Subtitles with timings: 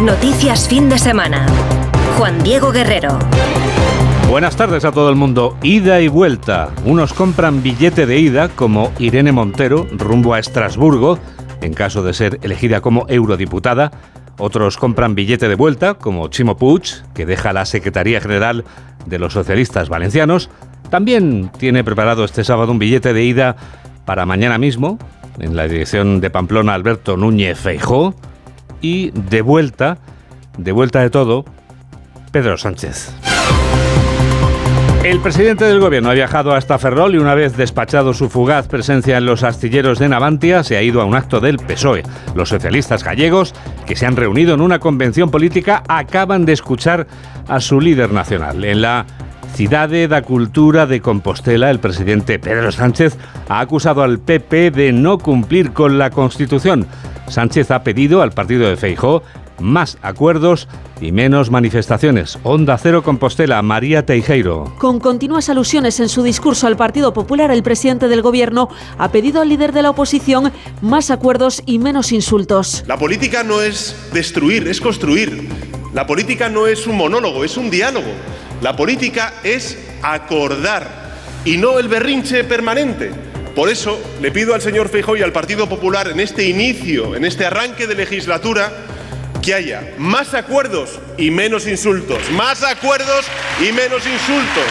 [0.00, 1.46] Noticias fin de semana.
[2.16, 3.18] Juan Diego Guerrero.
[4.30, 5.56] Buenas tardes a todo el mundo.
[5.64, 6.70] Ida y vuelta.
[6.84, 11.18] Unos compran billete de ida, como Irene Montero, rumbo a Estrasburgo,
[11.60, 13.90] en caso de ser elegida como eurodiputada.
[14.38, 18.64] Otros compran billete de vuelta, como Chimo Puig, que deja la Secretaría General
[19.06, 20.50] de los Socialistas Valencianos.
[20.88, 23.56] También tiene preparado este sábado un billete de ida
[24.04, 25.00] para mañana mismo,
[25.40, 28.14] en la dirección de Pamplona Alberto Núñez Feijó.
[28.80, 29.98] Y de vuelta,
[30.58, 31.44] de vuelta de todo,
[32.32, 33.12] Pedro Sánchez.
[35.06, 39.16] El presidente del gobierno ha viajado hasta Ferrol y una vez despachado su fugaz presencia
[39.18, 42.02] en los astilleros de Navantia, se ha ido a un acto del PSOE.
[42.34, 43.54] Los socialistas gallegos,
[43.86, 47.06] que se han reunido en una convención política, acaban de escuchar
[47.46, 48.64] a su líder nacional.
[48.64, 49.06] En la
[49.54, 53.16] Cidade da Cultura de Compostela, el presidente Pedro Sánchez
[53.48, 56.86] ha acusado al PP de no cumplir con la Constitución.
[57.28, 59.22] Sánchez ha pedido al partido de Feijó
[59.60, 60.68] más acuerdos
[61.00, 62.38] y menos manifestaciones.
[62.42, 64.74] Onda Cero Compostela, María Teijeiro.
[64.78, 69.42] Con continuas alusiones en su discurso al Partido Popular, el presidente del Gobierno ha pedido
[69.42, 70.52] al líder de la oposición
[70.82, 72.84] más acuerdos y menos insultos.
[72.86, 75.48] La política no es destruir, es construir.
[75.92, 78.10] La política no es un monólogo, es un diálogo.
[78.62, 83.10] La política es acordar y no el berrinche permanente.
[83.54, 87.24] Por eso le pido al señor Feijóo y al Partido Popular en este inicio, en
[87.24, 88.72] este arranque de legislatura,
[89.42, 92.18] que haya más acuerdos y menos insultos.
[92.32, 93.26] Más acuerdos
[93.60, 94.64] y menos insultos.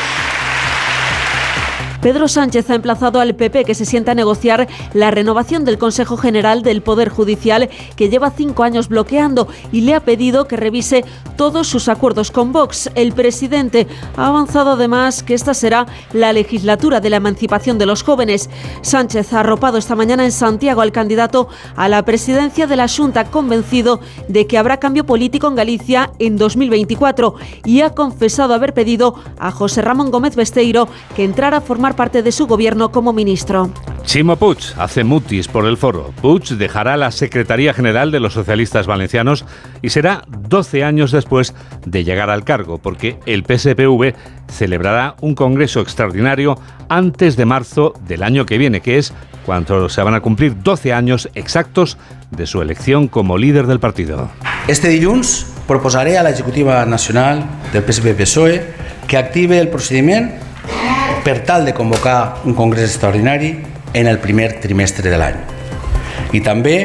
[2.06, 6.18] Pedro Sánchez ha emplazado al PP que se sienta a negociar la renovación del Consejo
[6.18, 11.04] General del Poder Judicial que lleva cinco años bloqueando y le ha pedido que revise
[11.36, 12.92] todos sus acuerdos con Vox.
[12.94, 18.04] El presidente ha avanzado además que esta será la legislatura de la emancipación de los
[18.04, 18.52] jóvenes.
[18.84, 23.32] Sánchez ha arropado esta mañana en Santiago al candidato a la presidencia de la Junta
[23.32, 27.34] convencido de que habrá cambio político en Galicia en 2024
[27.66, 32.22] y ha confesado haber pedido a José Ramón Gómez Besteiro que entrara a formar parte
[32.22, 33.72] de su gobierno como ministro.
[34.04, 36.14] Chimo Puig hace mutis por el foro.
[36.22, 39.46] Puig dejará la Secretaría General de los Socialistas Valencianos
[39.82, 41.54] y será 12 años después
[41.86, 44.14] de llegar al cargo, porque el PSPV
[44.48, 49.14] celebrará un congreso extraordinario antes de marzo del año que viene, que es
[49.46, 51.98] cuando se van a cumplir 12 años exactos
[52.32, 54.30] de su elección como líder del partido.
[54.68, 58.62] Este dilluns proposaré a la Ejecutiva Nacional del PSP-PSOE
[59.08, 60.46] que active el procedimiento
[61.26, 63.56] per tal de convocar un congrés extraordinari
[63.98, 65.40] en el primer trimestre de l'any.
[66.38, 66.76] I també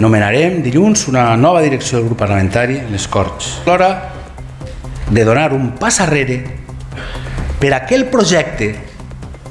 [0.00, 3.58] nomenarem dilluns una nova direcció del grup parlamentari, les Corts.
[3.66, 3.90] L'hora
[5.10, 6.40] de donar un pas arrere
[7.60, 8.74] per a que el projecte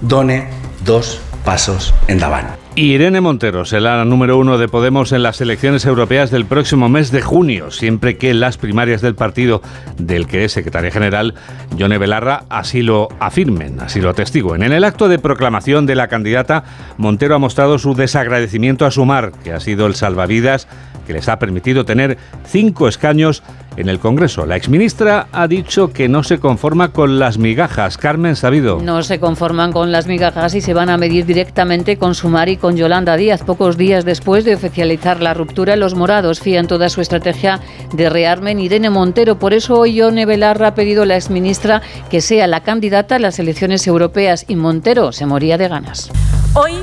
[0.01, 0.47] done
[0.81, 2.50] dos passos endavant.
[2.75, 7.09] Irene Montero será la número uno de Podemos en las elecciones europeas del próximo mes
[7.09, 9.62] de junio, siempre que las primarias del partido
[9.97, 11.35] del que es secretaria general,
[11.78, 14.62] Yone Belarra, así lo afirmen, así lo atestiguen.
[14.62, 16.66] En el acto de proclamación de la candidata,
[16.97, 20.68] Montero ha mostrado su desagradecimiento a Sumar, que ha sido el salvavidas
[21.08, 23.41] que les ha permitido tener cinco escaños
[23.77, 24.45] en el Congreso.
[24.45, 27.97] La exministra ha dicho que no se conforma con las migajas.
[27.97, 28.79] Carmen Sabido.
[28.81, 32.57] No se conforman con las migajas y se van a medir directamente con Sumar y
[32.57, 33.43] con Yolanda Díaz.
[33.43, 37.61] Pocos días después de oficializar la ruptura, los morados fían toda su estrategia
[37.93, 39.39] de rearmen Irene Montero.
[39.39, 43.19] Por eso hoy Yone Belarra ha pedido a la exministra que sea la candidata a
[43.19, 46.09] las elecciones europeas y Montero se moría de ganas.
[46.53, 46.73] Hoy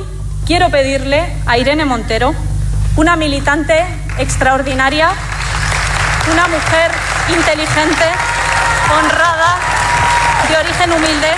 [0.47, 2.33] quiero pedirle a Irene Montero,
[2.97, 3.75] una militante
[4.19, 5.09] extraordinaria,
[6.31, 6.91] una mujer
[7.29, 8.05] inteligente,
[8.99, 9.57] honrada,
[10.49, 11.33] de origen humilde,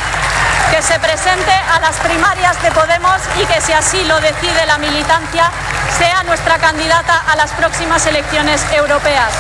[0.70, 4.78] que se presente a las primarias de Podemos y que si así lo decide la
[4.78, 5.50] militancia,
[5.98, 9.32] sea nuestra candidata a las próximas elecciones europeas.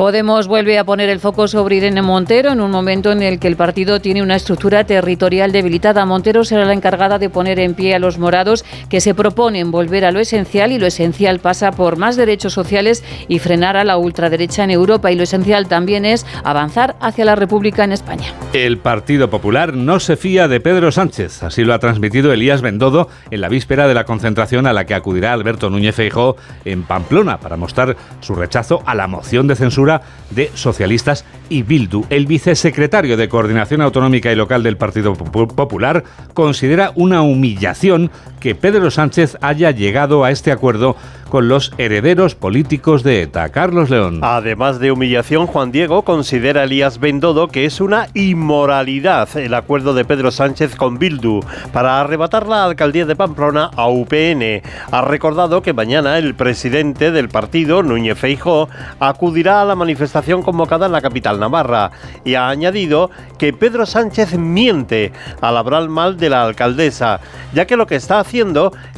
[0.00, 3.48] Podemos vuelve a poner el foco sobre Irene Montero en un momento en el que
[3.48, 6.06] el partido tiene una estructura territorial debilitada.
[6.06, 10.06] Montero será la encargada de poner en pie a los morados que se proponen volver
[10.06, 13.98] a lo esencial y lo esencial pasa por más derechos sociales y frenar a la
[13.98, 18.32] ultraderecha en Europa y lo esencial también es avanzar hacia la República en España.
[18.54, 23.10] El Partido Popular no se fía de Pedro Sánchez, así lo ha transmitido Elías Bendodo
[23.30, 27.38] en la víspera de la concentración a la que acudirá Alberto Núñez Feijóo en Pamplona
[27.38, 29.89] para mostrar su rechazo a la moción de censura
[30.30, 32.04] de socialistas y Bildu.
[32.10, 36.04] El vicesecretario de Coordinación Autonómica y Local del Partido Popular
[36.34, 38.10] considera una humillación
[38.40, 40.96] que Pedro Sánchez haya llegado a este acuerdo
[41.28, 43.50] con los herederos políticos de ETA.
[43.50, 44.18] Carlos León.
[44.22, 50.04] Además de humillación, Juan Diego considera Elías Bendodo que es una inmoralidad el acuerdo de
[50.04, 51.40] Pedro Sánchez con Bildu
[51.72, 54.62] para arrebatar la alcaldía de Pamplona a UPN.
[54.90, 60.86] Ha recordado que mañana el presidente del partido, Núñez Feijó, acudirá a la manifestación convocada
[60.86, 61.92] en la capital navarra
[62.24, 67.20] y ha añadido que Pedro Sánchez miente al hablar mal de la alcaldesa,
[67.54, 68.29] ya que lo que está haciendo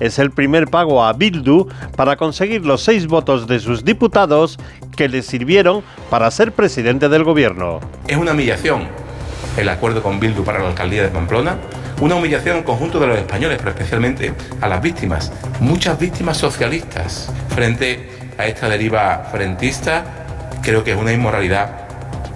[0.00, 4.58] es el primer pago a Bildu para conseguir los seis votos de sus diputados
[4.96, 7.80] que le sirvieron para ser presidente del gobierno.
[8.06, 8.88] Es una humillación
[9.56, 11.56] el acuerdo con Bildu para la alcaldía de Pamplona,
[12.00, 17.32] una humillación al conjunto de los españoles, pero especialmente a las víctimas, muchas víctimas socialistas
[17.48, 18.08] frente
[18.38, 20.04] a esta deriva frentista,
[20.62, 21.81] creo que es una inmoralidad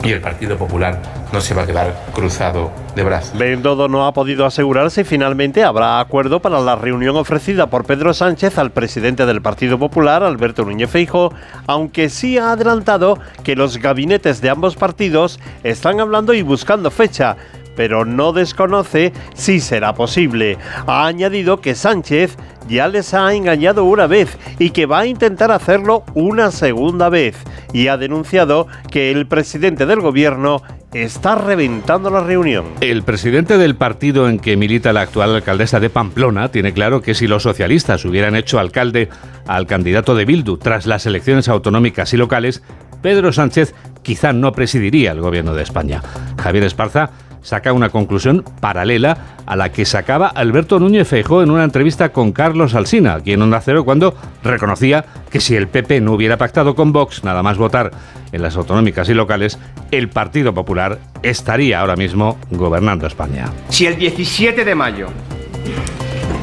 [0.02, 1.00] y el Partido Popular
[1.32, 3.38] no se va a quedar cruzado de brazos.
[3.38, 8.14] Bendodo no ha podido asegurar si finalmente habrá acuerdo para la reunión ofrecida por Pedro
[8.14, 11.32] Sánchez al presidente del Partido Popular, Alberto Núñez Feijo,
[11.66, 17.36] aunque sí ha adelantado que los gabinetes de ambos partidos están hablando y buscando fecha,
[17.76, 20.58] pero no desconoce si será posible.
[20.86, 22.36] Ha añadido que Sánchez
[22.68, 27.36] ya les ha engañado una vez y que va a intentar hacerlo una segunda vez.
[27.72, 30.62] Y ha denunciado que el presidente del gobierno
[30.92, 32.64] está reventando la reunión.
[32.80, 37.14] El presidente del partido en que milita la actual alcaldesa de Pamplona tiene claro que
[37.14, 39.10] si los socialistas hubieran hecho alcalde
[39.46, 42.62] al candidato de Bildu tras las elecciones autonómicas y locales,
[43.02, 46.02] Pedro Sánchez quizá no presidiría el gobierno de España.
[46.38, 47.10] Javier Esparza
[47.46, 49.16] saca una conclusión paralela
[49.46, 53.42] a la que sacaba Alberto Núñez Feijóo en una entrevista con Carlos Alsina, aquí en
[53.42, 57.56] Onda Cero, cuando reconocía que si el PP no hubiera pactado con Vox, nada más
[57.56, 57.92] votar
[58.32, 59.60] en las autonómicas y locales,
[59.92, 63.44] el Partido Popular estaría ahora mismo gobernando España.
[63.68, 65.06] Si el 17 de mayo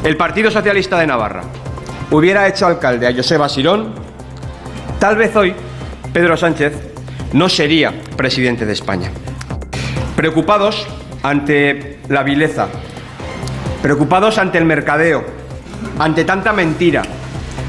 [0.04, 1.42] el Partido Socialista de Navarra
[2.10, 3.92] hubiera hecho alcalde a Joseba Sirón,
[4.98, 5.52] tal vez hoy
[6.14, 6.72] Pedro Sánchez
[7.34, 9.10] no sería presidente de España.
[10.16, 10.86] Preocupados
[11.24, 12.68] ante la vileza,
[13.82, 15.24] preocupados ante el mercadeo,
[15.98, 17.02] ante tanta mentira,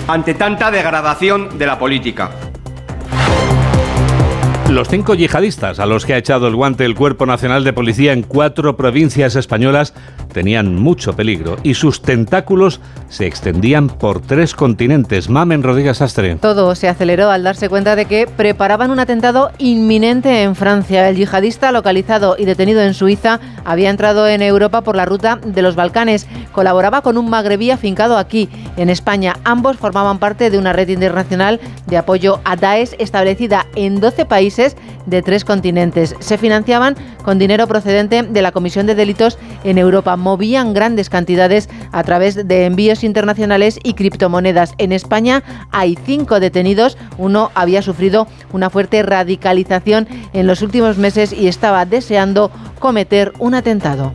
[0.07, 2.29] ante tanta degradación de la política.
[4.69, 8.13] Los cinco yihadistas a los que ha echado el guante el Cuerpo Nacional de Policía
[8.13, 9.93] en cuatro provincias españolas
[10.35, 15.29] tenían mucho peligro y sus tentáculos se extendían por tres continentes.
[15.29, 16.35] Mamen Rodríguez Astre.
[16.35, 21.07] Todo se aceleró al darse cuenta de que preparaban un atentado inminente en Francia.
[21.07, 25.61] El yihadista, localizado y detenido en Suiza, había entrado en Europa por la ruta de
[25.61, 26.27] los Balcanes.
[26.51, 29.37] Colaboraba con un magrebí afincado aquí, en España.
[29.45, 34.75] Ambos formaban parte de una red internacional de apoyo a Daesh establecida en 12 países
[35.05, 36.15] de tres continentes.
[36.19, 41.69] Se financiaban con dinero procedente de la Comisión de Delitos en Europa movían grandes cantidades
[41.91, 44.73] a través de envíos internacionales y criptomonedas.
[44.79, 46.97] En España hay cinco detenidos.
[47.19, 52.49] Uno había sufrido una fuerte radicalización en los últimos meses y estaba deseando
[52.79, 54.13] cometer un atentado.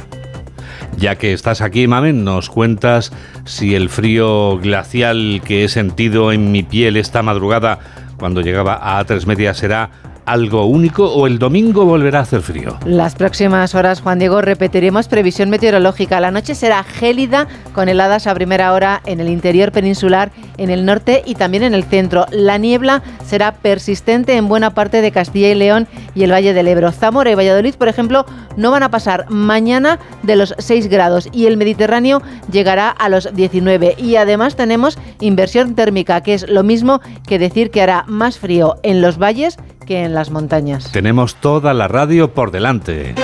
[0.96, 3.12] Ya que estás aquí, Mamen, nos cuentas
[3.44, 7.78] si el frío glacial que he sentido en mi piel esta madrugada
[8.18, 9.90] cuando llegaba a A3 Media será
[10.30, 12.78] algo único o el domingo volverá a hacer frío?
[12.84, 16.20] Las próximas horas, Juan Diego, repetiremos previsión meteorológica.
[16.20, 20.86] La noche será gélida con heladas a primera hora en el interior peninsular, en el
[20.86, 22.26] norte y también en el centro.
[22.30, 26.68] La niebla será persistente en buena parte de Castilla y León y el Valle del
[26.68, 26.92] Ebro.
[26.92, 28.24] Zamora y Valladolid, por ejemplo,
[28.56, 32.22] no van a pasar mañana de los 6 grados y el Mediterráneo
[32.52, 33.96] llegará a los 19.
[33.98, 38.76] Y además tenemos inversión térmica, que es lo mismo que decir que hará más frío
[38.82, 39.58] en los valles
[39.98, 40.92] en las montañas.
[40.92, 43.14] Tenemos toda la radio por delante.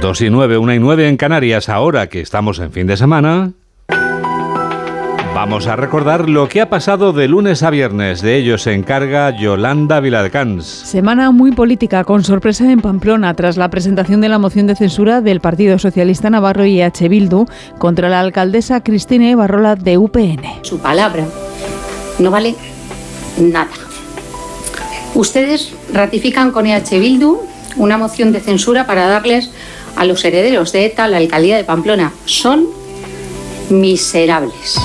[0.00, 3.52] Dos y nueve, una y nueve en Canarias, ahora que estamos en fin de semana.
[5.48, 8.20] Vamos a recordar lo que ha pasado de lunes a viernes.
[8.20, 10.66] De ello se encarga Yolanda Viladecans.
[10.66, 15.20] Semana muy política, con sorpresa en Pamplona, tras la presentación de la moción de censura
[15.20, 17.08] del Partido Socialista Navarro y H.
[17.08, 17.46] Bildu
[17.78, 20.42] contra la alcaldesa Cristina Barrola de UPN.
[20.62, 21.24] Su palabra
[22.18, 22.56] no vale
[23.38, 23.70] nada.
[25.14, 27.38] Ustedes ratifican con EH Bildu
[27.76, 29.52] una moción de censura para darles
[29.94, 32.12] a los herederos de ETA la alcaldía de Pamplona.
[32.24, 32.66] Son
[33.70, 34.76] miserables.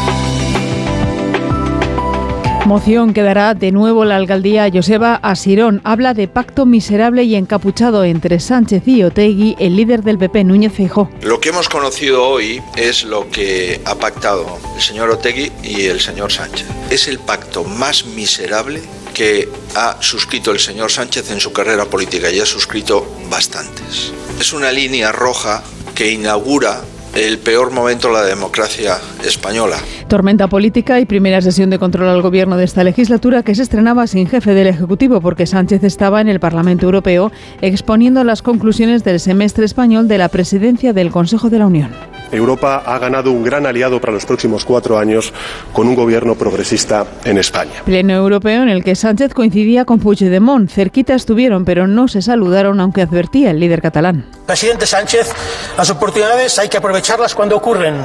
[2.71, 8.05] Moción que dará de nuevo la alcaldía Joseba Asirón habla de pacto miserable y encapuchado
[8.05, 11.09] entre Sánchez y Otegui, el líder del PP, Núñez Feijó.
[11.21, 15.99] Lo que hemos conocido hoy es lo que ha pactado el señor Otegui y el
[15.99, 16.65] señor Sánchez.
[16.89, 18.81] Es el pacto más miserable
[19.13, 24.13] que ha suscrito el señor Sánchez en su carrera política y ha suscrito bastantes.
[24.39, 25.61] Es una línea roja
[25.93, 26.79] que inaugura
[27.15, 29.77] el peor momento de la democracia española.
[30.07, 34.07] Tormenta política y primera sesión de control al gobierno de esta legislatura que se estrenaba
[34.07, 39.19] sin jefe del Ejecutivo porque Sánchez estaba en el Parlamento Europeo exponiendo las conclusiones del
[39.19, 41.91] semestre español de la presidencia del Consejo de la Unión.
[42.31, 45.33] Europa ha ganado un gran aliado para los próximos cuatro años
[45.73, 47.83] con un gobierno progresista en España.
[47.85, 50.69] Pleno europeo en el que Sánchez coincidía con Puigdemont.
[50.69, 54.25] Cerquita estuvieron, pero no se saludaron, aunque advertía el líder catalán.
[54.45, 55.31] Presidente Sánchez,
[55.77, 57.95] las oportunidades hay que aprovecharlas cuando ocurren.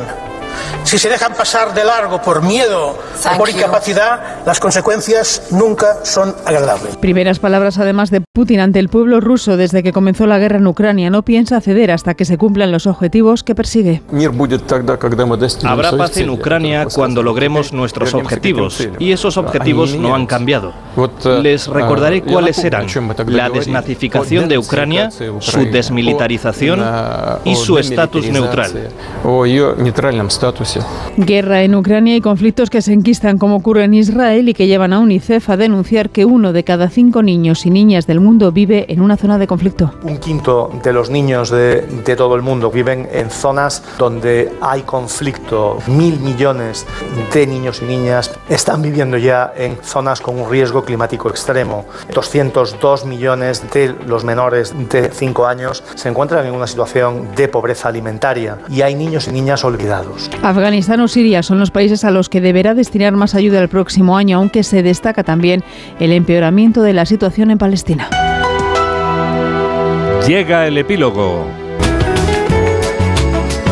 [0.85, 6.35] Si se dejan pasar de largo por miedo o por incapacidad, las consecuencias nunca son
[6.45, 6.97] agradables.
[6.97, 10.67] Primeras palabras además de Putin ante el pueblo ruso desde que comenzó la guerra en
[10.67, 11.11] Ucrania.
[11.11, 14.03] No piensa ceder hasta que se cumplan los objetivos que persigue.
[15.65, 20.73] Habrá paz en Ucrania cuando logremos nuestros objetivos y esos objetivos no han cambiado.
[21.43, 22.87] Les recordaré cuáles eran
[23.27, 26.81] la desnazificación de Ucrania, su desmilitarización
[27.45, 28.91] y su estatus neutral.
[31.17, 34.93] Guerra en Ucrania y conflictos que se enquistan como ocurre en Israel y que llevan
[34.93, 38.87] a UNICEF a denunciar que uno de cada cinco niños y niñas del mundo vive
[38.89, 39.93] en una zona de conflicto.
[40.03, 44.83] Un quinto de los niños de, de todo el mundo viven en zonas donde hay
[44.83, 45.79] conflicto.
[45.87, 46.87] Mil millones
[47.33, 51.87] de niños y niñas están viviendo ya en zonas con un riesgo climático extremo.
[52.13, 57.89] 202 millones de los menores de 5 años se encuentran en una situación de pobreza
[57.89, 60.26] alimentaria y hay niños y niñas olvidados.
[60.43, 64.17] Afganistán o Siria son los países a los que deberá destinar más ayuda el próximo
[64.17, 65.65] año, aunque se destaca también
[65.99, 68.09] el empeoramiento de la situación en Palestina.
[70.27, 71.47] Llega el epílogo.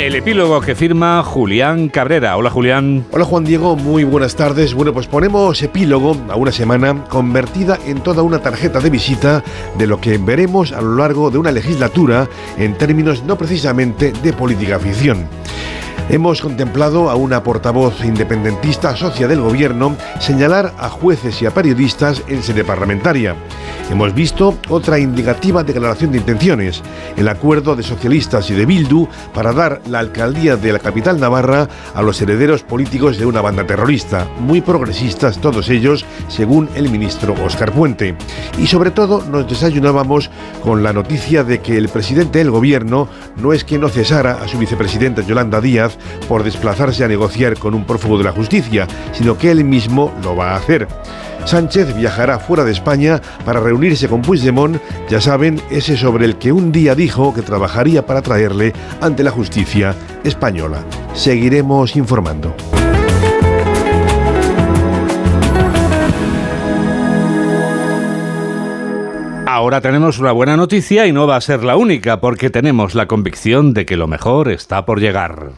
[0.01, 2.37] El epílogo que firma Julián Cabrera.
[2.37, 3.07] Hola Julián.
[3.11, 4.75] Hola Juan Diego, muy buenas tardes.
[4.75, 9.43] Bueno, pues ponemos epílogo a una semana convertida en toda una tarjeta de visita
[9.79, 14.33] de lo que veremos a lo largo de una legislatura en términos no precisamente de
[14.33, 15.27] política ficción.
[16.11, 22.23] Hemos contemplado a una portavoz independentista socia del gobierno señalar a jueces y a periodistas
[22.29, 23.35] en sede parlamentaria.
[23.91, 26.83] Hemos visto otra indicativa declaración de intenciones,
[27.17, 31.69] el acuerdo de socialistas y de Bildu para dar la alcaldía de la capital navarra
[31.95, 37.35] a los herederos políticos de una banda terrorista, muy progresistas todos ellos, según el ministro
[37.45, 38.15] Óscar Puente.
[38.59, 40.31] Y sobre todo nos desayunábamos
[40.63, 44.49] con la noticia de que el presidente del gobierno no es que no cesara a
[44.49, 45.94] su vicepresidenta Yolanda Díaz
[46.29, 50.37] por desplazarse a negociar con un prófugo de la justicia, sino que él mismo lo
[50.37, 50.89] va a hacer.
[51.45, 56.53] Sánchez viajará fuera de España para reunirse con Puigdemont, ya saben, ese sobre el que
[56.53, 60.85] un día dijo que trabajaría para traerle ante la justicia española.
[61.13, 62.55] Seguiremos informando.
[69.55, 73.07] Ahora tenemos una buena noticia y no va a ser la única porque tenemos la
[73.07, 75.53] convicción de que lo mejor está por llegar.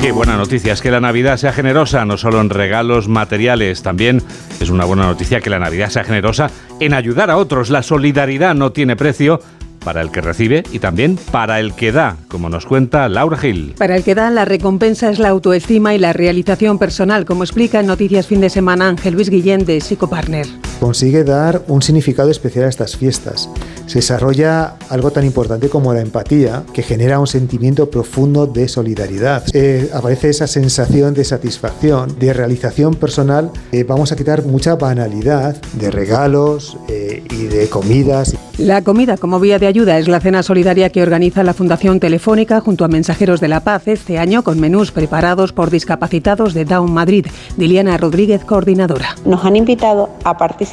[0.00, 4.22] Qué buena noticia es que la Navidad sea generosa, no solo en regalos materiales, también
[4.60, 7.68] es una buena noticia que la Navidad sea generosa en ayudar a otros.
[7.68, 9.40] La solidaridad no tiene precio
[9.84, 13.74] para el que recibe y también para el que da, como nos cuenta Laura Gil.
[13.76, 17.80] Para el que da, la recompensa es la autoestima y la realización personal, como explica
[17.80, 20.46] en Noticias Fin de Semana Ángel Luis Guillén de Psicopartner.
[20.80, 23.50] Consigue dar un significado especial a estas fiestas.
[23.86, 29.44] Se desarrolla algo tan importante como la empatía, que genera un sentimiento profundo de solidaridad.
[29.54, 33.50] Eh, aparece esa sensación de satisfacción, de realización personal.
[33.72, 38.36] Eh, vamos a quitar mucha banalidad de regalos eh, y de comidas.
[38.58, 42.60] La comida como vía de ayuda es la cena solidaria que organiza la Fundación Telefónica
[42.60, 46.92] junto a Mensajeros de la Paz este año con menús preparados por discapacitados de Down
[46.92, 47.26] Madrid.
[47.56, 49.16] Diliana Rodríguez, coordinadora.
[49.24, 50.67] Nos han invitado a participar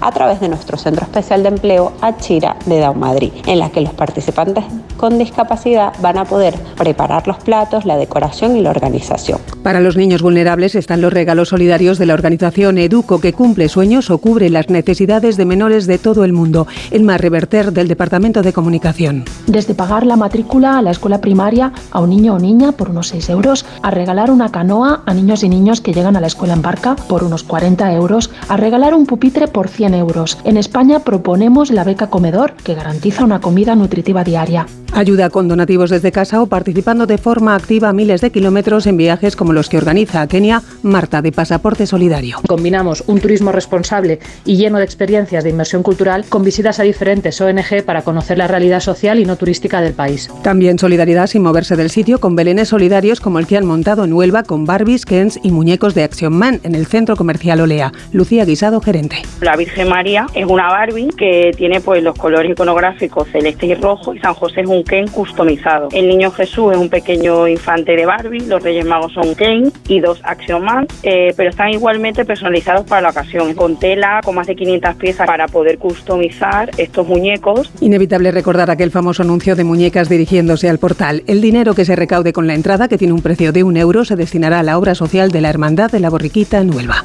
[0.00, 3.80] a través de nuestro Centro Especial de Empleo Achira de Down Madrid, en la que
[3.80, 4.64] los participantes
[4.96, 9.38] con discapacidad van a poder preparar los platos, la decoración y la organización.
[9.62, 14.10] Para los niños vulnerables están los regalos solidarios de la organización Educo que cumple sueños
[14.10, 16.66] o cubre las necesidades de menores de todo el mundo.
[16.90, 19.24] El más reverter del Departamento de Comunicación.
[19.46, 23.08] Desde pagar la matrícula a la escuela primaria a un niño o niña por unos
[23.08, 26.54] 6 euros, a regalar una canoa a niños y niños que llegan a la escuela
[26.54, 30.38] en barca por unos 40 euros, a regalar un pupitre por 100 euros.
[30.44, 34.66] En España proponemos la beca comedor, que garantiza una comida nutritiva diaria.
[34.92, 39.34] Ayuda con donativos desde casa o participando de forma activa miles de kilómetros en viajes
[39.34, 42.38] como los que organiza a Kenia Marta de Pasaporte Solidario.
[42.46, 47.40] Combinamos un turismo responsable y lleno de experiencias de inmersión cultural con visitas a diferentes
[47.40, 50.30] ONG para conocer la realidad social y no turística del país.
[50.42, 54.12] También solidaridad sin moverse del sitio con belenes solidarios como el que han montado en
[54.12, 57.92] Huelva con Barbies, Kens y muñecos de Action Man en el centro comercial Olea.
[58.12, 59.13] Lucía Guisado, gerente.
[59.40, 64.14] La Virgen María es una Barbie que tiene pues los colores iconográficos celeste y rojo
[64.14, 65.88] y San José es un Ken customizado.
[65.92, 70.00] El niño Jesús es un pequeño infante de Barbie, los Reyes Magos son Ken y
[70.00, 74.46] dos Action Man, eh, pero están igualmente personalizados para la ocasión, con tela, con más
[74.46, 77.72] de 500 piezas para poder customizar estos muñecos.
[77.80, 81.22] Inevitable recordar aquel famoso anuncio de muñecas dirigiéndose al portal.
[81.26, 84.04] El dinero que se recaude con la entrada, que tiene un precio de un euro,
[84.04, 87.04] se destinará a la obra social de la Hermandad de la Borriquita en Huelva.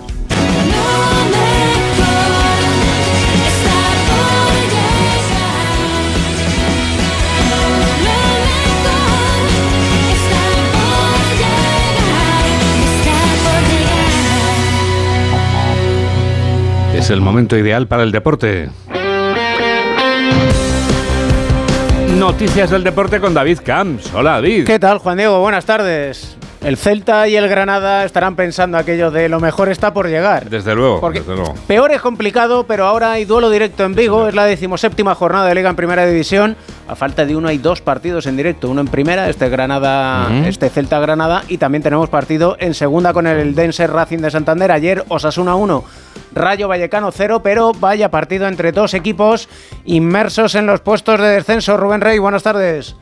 [17.10, 18.70] Es el momento ideal para el deporte.
[22.20, 24.14] Noticias del deporte con David Camps.
[24.14, 24.68] Hola David.
[24.68, 25.42] ¿Qué tal Juan Diego?
[25.42, 26.39] Buenas tardes.
[26.62, 30.50] El Celta y el Granada estarán pensando aquello de lo mejor está por llegar.
[30.50, 31.54] Desde luego, Porque desde luego.
[31.68, 34.28] Peor es complicado, pero ahora hay duelo directo en Vigo.
[34.28, 36.58] Es la decimoséptima jornada de Liga en Primera División.
[36.90, 38.70] A falta de uno hay dos partidos en directo.
[38.70, 41.44] Uno en Primera, este Granada, este Celta Granada.
[41.48, 44.74] Y también tenemos partido en Segunda con el Dense Racing de Santander.
[44.74, 45.84] Ayer Osasuna 1,
[46.34, 47.42] Rayo Vallecano 0.
[47.42, 49.48] Pero vaya partido entre dos equipos
[49.86, 51.78] inmersos en los puestos de descenso.
[51.78, 52.98] Rubén Rey, buenas tardes.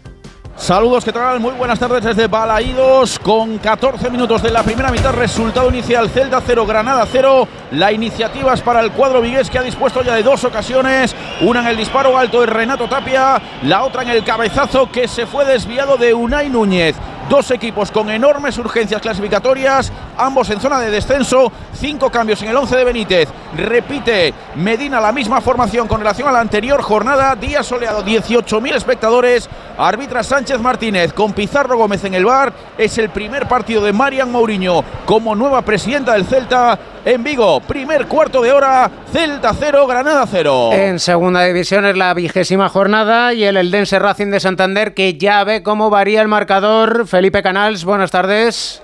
[0.58, 1.40] Saludos, ¿qué tal?
[1.40, 3.20] Muy buenas tardes desde Balaídos.
[3.20, 7.48] Con 14 minutos de la primera mitad, resultado inicial: Celta 0, Granada 0.
[7.72, 11.60] La iniciativa es para el cuadro vigués que ha dispuesto ya de dos ocasiones: una
[11.60, 15.46] en el disparo alto de Renato Tapia, la otra en el cabezazo que se fue
[15.46, 16.96] desviado de Unai Núñez.
[17.30, 21.52] Dos equipos con enormes urgencias clasificatorias, ambos en zona de descenso.
[21.74, 23.30] Cinco cambios en el 11 de Benítez.
[23.56, 27.36] Repite Medina la misma formación con relación a la anterior jornada.
[27.36, 29.50] Día soleado, 18.000 espectadores.
[29.78, 32.54] Arbitra Sánchez Martínez con Pizarro Gómez en el bar.
[32.78, 37.62] Es el primer partido de Marian Mourinho como nueva presidenta del Celta en Vigo.
[37.62, 40.72] Primer cuarto de hora, Celta 0, Granada 0.
[40.74, 45.44] En segunda división es la vigésima jornada y el Eldense Racing de Santander que ya
[45.46, 47.08] ve cómo varía el marcador.
[47.08, 48.84] Felipe Canals, buenas tardes.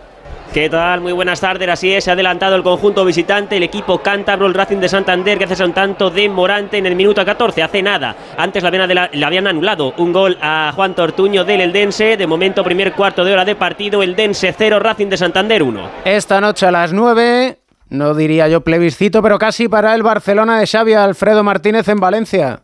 [0.54, 1.02] ¿Qué tal?
[1.02, 1.68] Muy buenas tardes.
[1.68, 5.40] Así es, se ha adelantado el conjunto visitante, el equipo cántabro, el Racing de Santander,
[5.40, 7.64] que hace un tanto de Morante en el minuto 14.
[7.64, 8.16] Hace nada.
[8.38, 12.18] Antes le habían, habían anulado un gol a Juan Tortuño del Eldense.
[12.18, 14.04] De momento, primer cuarto de hora de partido.
[14.04, 15.90] Eldense 0, Racing de Santander 1.
[16.06, 17.58] Esta noche a las 9,
[17.94, 22.62] no diría yo plebiscito, pero casi para el Barcelona de Xavi Alfredo Martínez en Valencia.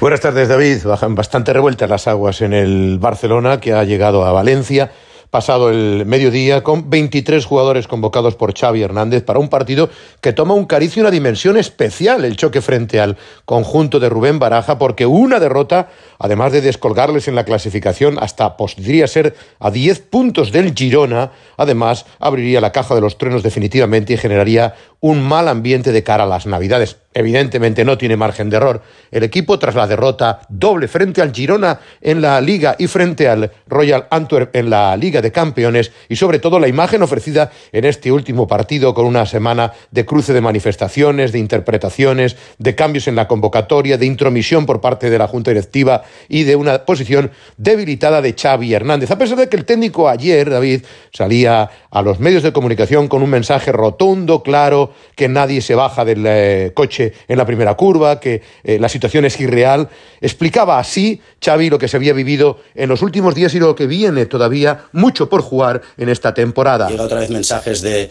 [0.00, 0.78] Buenas tardes, David.
[0.84, 4.90] Bajan bastante revueltas las aguas en el Barcelona, que ha llegado a Valencia
[5.34, 10.54] pasado el mediodía con 23 jugadores convocados por Xavi Hernández para un partido que toma
[10.54, 15.06] un cariz y una dimensión especial, el choque frente al conjunto de Rubén Baraja, porque
[15.06, 15.88] una derrota,
[16.20, 22.06] además de descolgarles en la clasificación hasta podría ser a 10 puntos del Girona, además
[22.20, 26.28] abriría la caja de los truenos definitivamente y generaría un mal ambiente de cara a
[26.28, 26.98] las Navidades.
[27.14, 28.82] Evidentemente no tiene margen de error.
[29.12, 33.52] El equipo tras la derrota doble frente al Girona en la Liga y frente al
[33.68, 38.10] Royal Antwerp en la Liga de Campeones y sobre todo la imagen ofrecida en este
[38.10, 43.28] último partido con una semana de cruce de manifestaciones, de interpretaciones, de cambios en la
[43.28, 48.34] convocatoria, de intromisión por parte de la Junta Directiva y de una posición debilitada de
[48.34, 49.12] Xavi Hernández.
[49.12, 53.22] A pesar de que el técnico ayer, David, salía a los medios de comunicación con
[53.22, 58.20] un mensaje rotundo, claro, que nadie se baja del eh, coche en la primera curva,
[58.20, 59.88] que eh, la situación es irreal.
[60.20, 63.86] Explicaba así Xavi lo que se había vivido en los últimos días y lo que
[63.86, 66.88] viene todavía mucho por jugar en esta temporada.
[66.88, 68.10] Llega otra vez mensajes de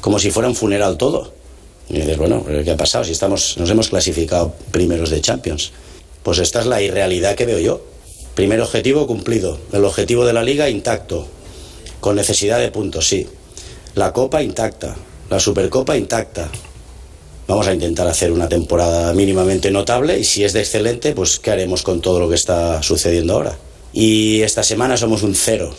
[0.00, 1.32] como si fuera un funeral todo.
[1.88, 3.04] Y dices, bueno, ¿pero ¿qué ha pasado?
[3.04, 5.72] Si estamos, nos hemos clasificado primeros de Champions.
[6.22, 7.82] Pues esta es la irrealidad que veo yo.
[8.34, 9.58] Primer objetivo cumplido.
[9.72, 11.26] El objetivo de la liga intacto.
[12.00, 13.26] Con necesidad de puntos, sí.
[13.94, 14.96] La copa intacta.
[15.28, 16.48] La supercopa intacta.
[17.46, 21.50] Vamos a intentar hacer una temporada mínimamente notable y si es de excelente, pues ¿qué
[21.50, 23.56] haremos con todo lo que está sucediendo ahora?
[23.92, 25.74] Y esta semana somos un cero.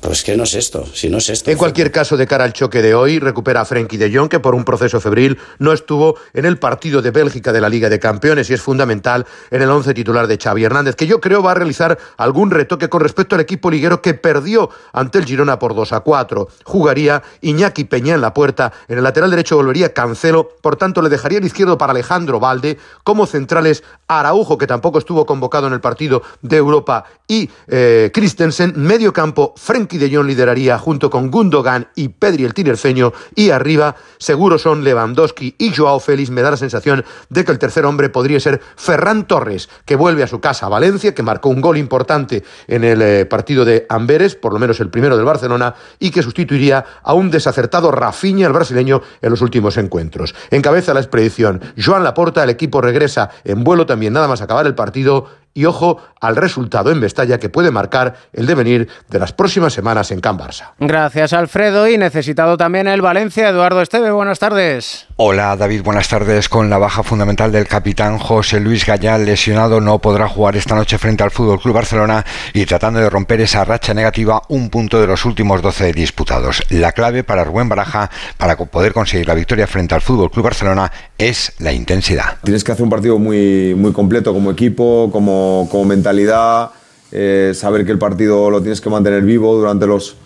[0.00, 1.50] Pues que no es esto, si no es esto.
[1.50, 4.38] En cualquier caso, de cara al choque de hoy, recupera a Frenkie de Jong, que
[4.38, 7.98] por un proceso febril no estuvo en el partido de Bélgica de la Liga de
[7.98, 11.50] Campeones y es fundamental en el once titular de Xavi Hernández, que yo creo va
[11.50, 15.74] a realizar algún retoque con respecto al equipo liguero que perdió ante el Girona por
[15.74, 16.48] 2 a 4.
[16.64, 21.08] Jugaría Iñaki Peña en la puerta, en el lateral derecho volvería Cancelo, por tanto le
[21.08, 25.80] dejaría el izquierdo para Alejandro Valde, como centrales Araujo, que tampoco estuvo convocado en el
[25.80, 32.08] partido de Europa, y eh, Christensen, medio campo, Frenkie de lideraría junto con Gundogan y
[32.08, 36.30] Pedri el tinerfeño y arriba seguro son Lewandowski y Joao Félix.
[36.30, 40.22] Me da la sensación de que el tercer hombre podría ser Ferran Torres, que vuelve
[40.22, 43.86] a su casa a Valencia, que marcó un gol importante en el eh, partido de
[43.88, 48.46] Amberes, por lo menos el primero del Barcelona, y que sustituiría a un desacertado Rafinha,
[48.46, 50.34] el brasileño, en los últimos encuentros.
[50.50, 54.74] Encabeza la expedición Joan Laporta, el equipo regresa en vuelo también nada más acabar el
[54.74, 59.72] partido y ojo al resultado en Vestalla que puede marcar el devenir de las próximas
[59.72, 60.70] semanas en Can Barça.
[60.78, 63.48] Gracias Alfredo y necesitado también el Valencia.
[63.48, 65.06] Eduardo Esteve, buenas tardes.
[65.16, 66.48] Hola David, buenas tardes.
[66.48, 70.96] Con la baja fundamental del capitán José Luis Gallal lesionado no podrá jugar esta noche
[70.96, 75.08] frente al Fútbol Club Barcelona y tratando de romper esa racha negativa un punto de
[75.08, 76.62] los últimos 12 disputados.
[76.70, 80.92] La clave para Rubén Baraja para poder conseguir la victoria frente al Fútbol Club Barcelona
[81.16, 82.36] es la intensidad.
[82.44, 86.70] Tienes que hacer un partido muy muy completo como equipo, como como, mentalidad,
[87.12, 90.16] eh, saber que el partido lo tienes que mantener vivo durante los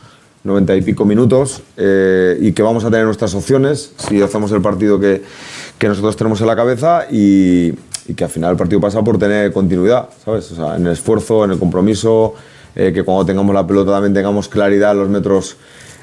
[0.44, 4.60] 90 y pico minutos eh, y que vamos a tener nuestras opciones si hacemos el
[4.60, 5.22] partido que,
[5.78, 7.72] que nosotros tenemos en la cabeza y,
[8.06, 10.50] y, que al final el partido pasa por tener continuidad, ¿sabes?
[10.50, 12.34] O sea, en el esfuerzo, en el compromiso,
[12.74, 15.56] eh, que cuando tengamos la pelota también tengamos claridad en los metros,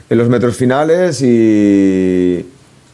[0.09, 2.45] en los metros finales y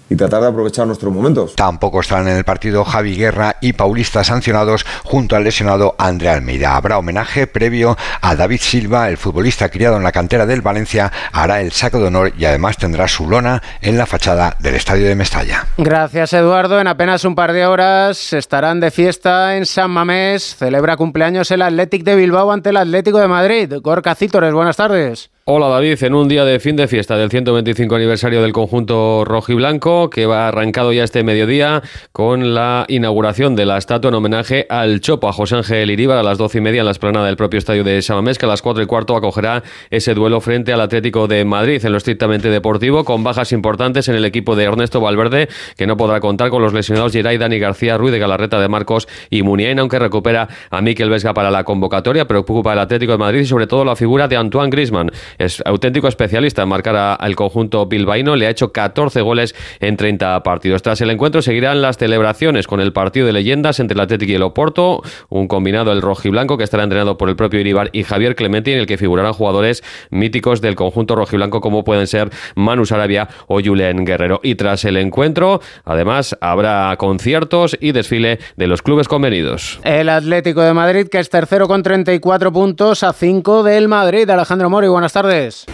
[0.10, 1.56] y tratar de aprovechar nuestros momentos.
[1.56, 6.76] Tampoco estarán en el partido Javi Guerra y Paulista sancionados junto al lesionado André Almeida.
[6.76, 11.62] Habrá homenaje previo a David Silva, el futbolista criado en la cantera del Valencia, hará
[11.62, 15.16] el saco de honor y además tendrá su lona en la fachada del estadio de
[15.16, 15.66] Mestalla.
[15.78, 16.80] Gracias Eduardo.
[16.80, 20.56] En apenas un par de horas estarán de fiesta en San Mamés.
[20.56, 23.74] Celebra cumpleaños el Athletic de Bilbao ante el Atlético de Madrid.
[23.82, 25.30] Gorka Cítores, buenas tardes.
[25.48, 30.10] Hola David, en un día de fin de fiesta del 125 aniversario del conjunto rojiblanco
[30.10, 35.02] que va arrancado ya este mediodía con la inauguración de la estatua en homenaje al
[35.02, 37.60] Chopo, a José Ángel Iríbar a las doce y media en la esplanada del propio
[37.60, 41.28] estadio de Samamés, que a las cuatro y cuarto acogerá ese duelo frente al Atlético
[41.28, 45.48] de Madrid en lo estrictamente deportivo, con bajas importantes en el equipo de Ernesto Valverde,
[45.78, 49.08] que no podrá contar con los lesionados Geray, Dani García, Ruiz de Galarreta de Marcos
[49.30, 53.42] y Muniain, aunque recupera a Miquel Vesga para la convocatoria, preocupa el Atlético de Madrid
[53.42, 57.86] y sobre todo la figura de Antoine Grisman es auténtico especialista en marcar al conjunto
[57.86, 60.82] bilbaíno, le ha hecho 14 goles en 30 partidos.
[60.82, 64.36] Tras el encuentro seguirán las celebraciones con el partido de leyendas entre el Atlético y
[64.36, 68.36] el Oporto, un combinado el rojiblanco que estará entrenado por el propio Iribar y Javier
[68.36, 73.28] Clemente en el que figurarán jugadores míticos del conjunto rojiblanco como pueden ser Manu Sarabia
[73.48, 74.40] o Julen Guerrero.
[74.44, 79.80] Y tras el encuentro, además, habrá conciertos y desfile de los clubes convenidos.
[79.84, 84.30] El Atlético de Madrid, que es tercero con 34 puntos a 5 del Madrid.
[84.30, 85.66] Alejandro Mori, buenas tardes tardes.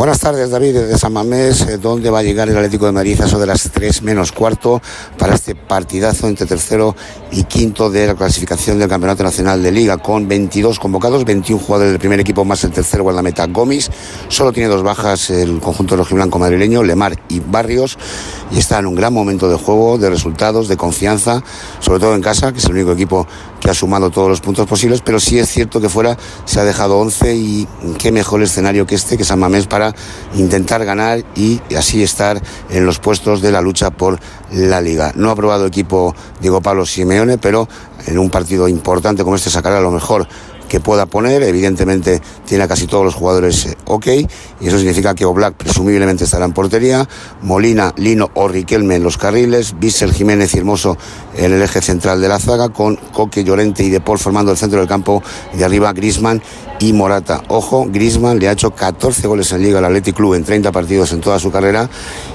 [0.00, 3.20] Buenas tardes, David, desde San Mamés, eh, donde va a llegar el Atlético de Madrid
[3.20, 4.80] a eso de las 3 menos cuarto
[5.18, 6.96] para este partidazo entre tercero
[7.30, 11.92] y quinto de la clasificación del Campeonato Nacional de Liga, con 22 convocados, 21 jugadores
[11.92, 13.90] del primer equipo más el tercero guardameta Gómez.
[14.28, 17.98] Solo tiene dos bajas el conjunto rojiblanco madrileño, Lemar y Barrios,
[18.52, 21.44] y está en un gran momento de juego, de resultados, de confianza,
[21.80, 23.26] sobre todo en casa, que es el único equipo
[23.60, 26.64] que ha sumado todos los puntos posibles, pero sí es cierto que fuera se ha
[26.64, 29.89] dejado 11 y qué mejor escenario que este, que San Mamés, para
[30.34, 34.18] intentar ganar y así estar en los puestos de la lucha por
[34.52, 35.12] la liga.
[35.14, 37.68] No ha probado equipo Diego Pablo Simeone, pero
[38.06, 40.26] en un partido importante como este sacará lo mejor
[40.70, 41.42] que pueda poner.
[41.42, 44.06] Evidentemente tiene a casi todos los jugadores eh, ok
[44.60, 47.06] y eso significa que Oblak presumiblemente estará en portería,
[47.42, 50.96] Molina, Lino o Riquelme en los carriles, Bissell, Jiménez y Hermoso
[51.36, 54.78] en el eje central de la zaga con Coque, Llorente y De formando el centro
[54.78, 56.40] del campo de arriba Grisman
[56.78, 57.42] y Morata.
[57.48, 61.12] Ojo, Grisman le ha hecho 14 goles en Liga al Athletic Club en 30 partidos
[61.12, 61.88] en toda su carrera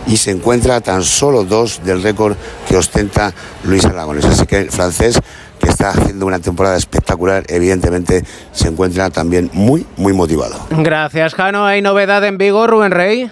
[0.07, 2.35] y se encuentra a tan solo dos del récord
[2.67, 4.25] que ostenta Luis Aragones.
[4.25, 5.19] Así que el francés
[5.65, 10.53] que está haciendo una temporada espectacular, evidentemente se encuentra también muy, muy motivado.
[10.69, 11.65] Gracias, Jano.
[11.65, 13.31] ¿Hay novedad en Vigo, Rubén Rey?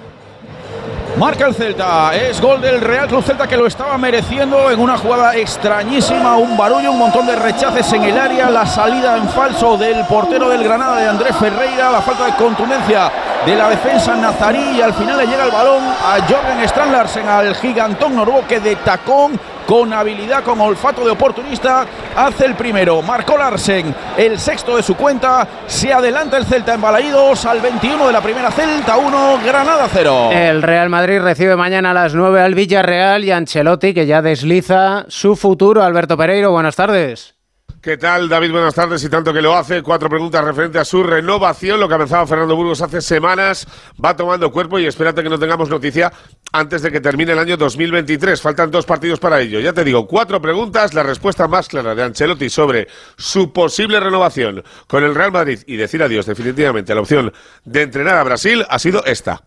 [1.19, 4.97] Marca el Celta, es gol del Real Club Celta que lo estaba mereciendo en una
[4.97, 9.77] jugada extrañísima, un barullo, un montón de rechaces en el área, la salida en falso
[9.77, 13.11] del portero del Granada de Andrés Ferreira, la falta de contundencia
[13.45, 17.53] de la defensa nazarí y al final le llega el balón a Jorgen Strandlarsen, al
[17.56, 23.01] gigantón noruego que de tacón con habilidad, con olfato de oportunista, hace el primero.
[23.01, 25.47] Marcó Larsen, el sexto de su cuenta.
[25.67, 30.29] Se adelanta el Celta en Balaídos al 21 de la primera Celta 1, Granada 0.
[30.32, 35.06] El Real Madrid recibe mañana a las 9 al Villarreal y Ancelotti que ya desliza
[35.10, 35.84] su futuro.
[35.84, 37.36] Alberto Pereiro, buenas tardes.
[37.83, 38.53] ¿Qué tal, David?
[38.53, 39.03] Buenas tardes.
[39.03, 41.81] Y tanto que lo hace, cuatro preguntas referente a su renovación.
[41.81, 43.67] Lo que avanzaba Fernando Burgos hace semanas
[44.01, 46.09] va tomando cuerpo y espérate que no tengamos noticia
[46.53, 48.41] antes de que termine el año 2023.
[48.41, 49.59] Faltan dos partidos para ello.
[49.59, 50.93] Ya te digo, cuatro preguntas.
[50.93, 55.75] La respuesta más clara de Ancelotti sobre su posible renovación con el Real Madrid y
[55.75, 57.33] decir adiós definitivamente a la opción
[57.65, 59.43] de entrenar a Brasil ha sido esta.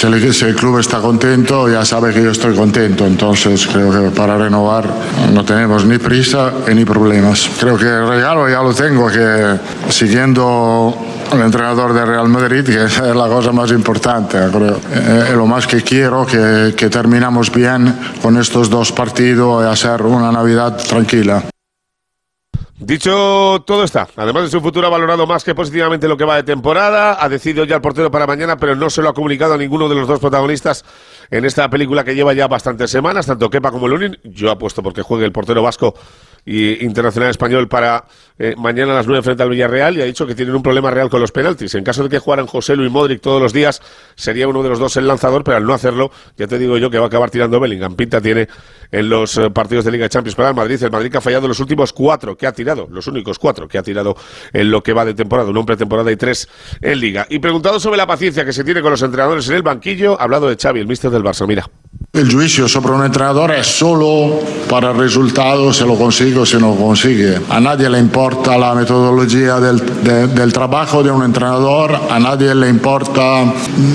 [0.00, 0.06] Si
[0.46, 3.06] el, club está contento, ya sabe que yo estoy contento.
[3.06, 4.88] Entonces creo que para renovar
[5.30, 7.50] no tenemos ni prisa ni problemas.
[7.60, 9.58] Creo que el regalo ya lo tengo, que
[9.90, 10.96] siguiendo
[11.30, 14.38] el entrenador de Real Madrid, que es la cosa más importante.
[14.50, 14.80] Creo.
[14.90, 20.00] Eh, lo más que quiero que, que terminamos bien con estos dos partidos y hacer
[20.00, 21.44] una Navidad tranquila.
[22.80, 26.36] Dicho todo está, además de su futuro ha valorado más que positivamente lo que va
[26.36, 29.52] de temporada, ha decidido ya el portero para mañana, pero no se lo ha comunicado
[29.52, 30.86] a ninguno de los dos protagonistas
[31.30, 34.18] en esta película que lleva ya bastantes semanas, tanto Kepa como Lunin.
[34.24, 35.94] Yo apuesto porque juegue el portero vasco
[36.44, 38.04] y internacional español para
[38.38, 40.90] eh, mañana a las 9 frente al Villarreal y ha dicho que tienen un problema
[40.90, 41.74] real con los penaltis.
[41.74, 43.82] En caso de que jugaran José Luis Modric todos los días,
[44.14, 46.90] sería uno de los dos el lanzador, pero al no hacerlo, ya te digo yo
[46.90, 47.96] que va a acabar tirando Bellingham.
[47.96, 48.48] Pinta tiene
[48.90, 50.82] en los eh, partidos de Liga de Champions para el Madrid.
[50.82, 53.76] El Madrid que ha fallado los últimos cuatro que ha tirado, los únicos cuatro que
[53.76, 54.16] ha tirado
[54.52, 56.48] en lo que va de temporada, un pretemporada y tres
[56.80, 57.26] en Liga.
[57.28, 60.24] Y preguntado sobre la paciencia que se tiene con los entrenadores en el banquillo, ha
[60.24, 61.46] hablado de Xavi, el míster del Barça.
[61.46, 61.68] Mira.
[62.12, 66.58] El juicio sobre un entrenador es solo para el resultado, se lo consigue o se
[66.58, 67.38] no consigue.
[67.48, 73.44] A nadie le importa la metodología del, trabajo de un entrenador, a nadie le importa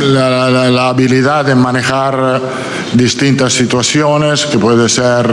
[0.01, 2.41] la, habilidad de manejar
[2.93, 5.27] distintas situaciones, que puede ser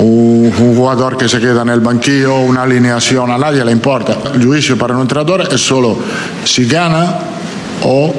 [0.00, 4.16] un, un, jugador que se queda en el banquillo, una alineación, a nadie le importa.
[4.34, 5.98] El juicio para un entrenador es solo
[6.44, 7.18] si gana
[7.82, 8.14] o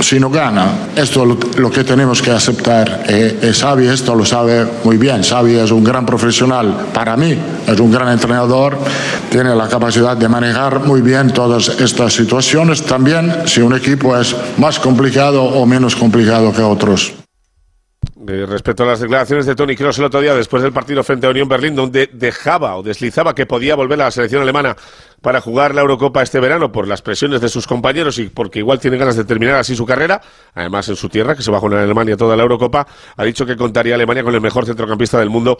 [0.00, 0.90] si no gana.
[0.96, 3.04] Esto es lo, que tenemos que aceptar.
[3.08, 5.22] Eh, eh, esto lo sabe muy bien.
[5.22, 6.88] Xavi es un gran profesional.
[6.92, 8.78] Para mí es un gran entrenador.
[9.30, 12.82] Tiene la capacidad de manejar muy bien todas estas situaciones.
[12.82, 17.17] También si un equipo es más complicado o menos complicado que otros.
[18.28, 21.26] Eh, respecto a las declaraciones de Tony Kroos el otro día después del partido frente
[21.26, 24.76] a Unión Berlín, donde dejaba o deslizaba que podía volver a la selección alemana
[25.22, 28.80] para jugar la Eurocopa este verano por las presiones de sus compañeros y porque igual
[28.80, 30.20] tiene ganas de terminar así su carrera,
[30.54, 32.86] además en su tierra, que se va a jugar en Alemania toda la Eurocopa,
[33.16, 35.58] ha dicho que contaría Alemania con el mejor centrocampista del mundo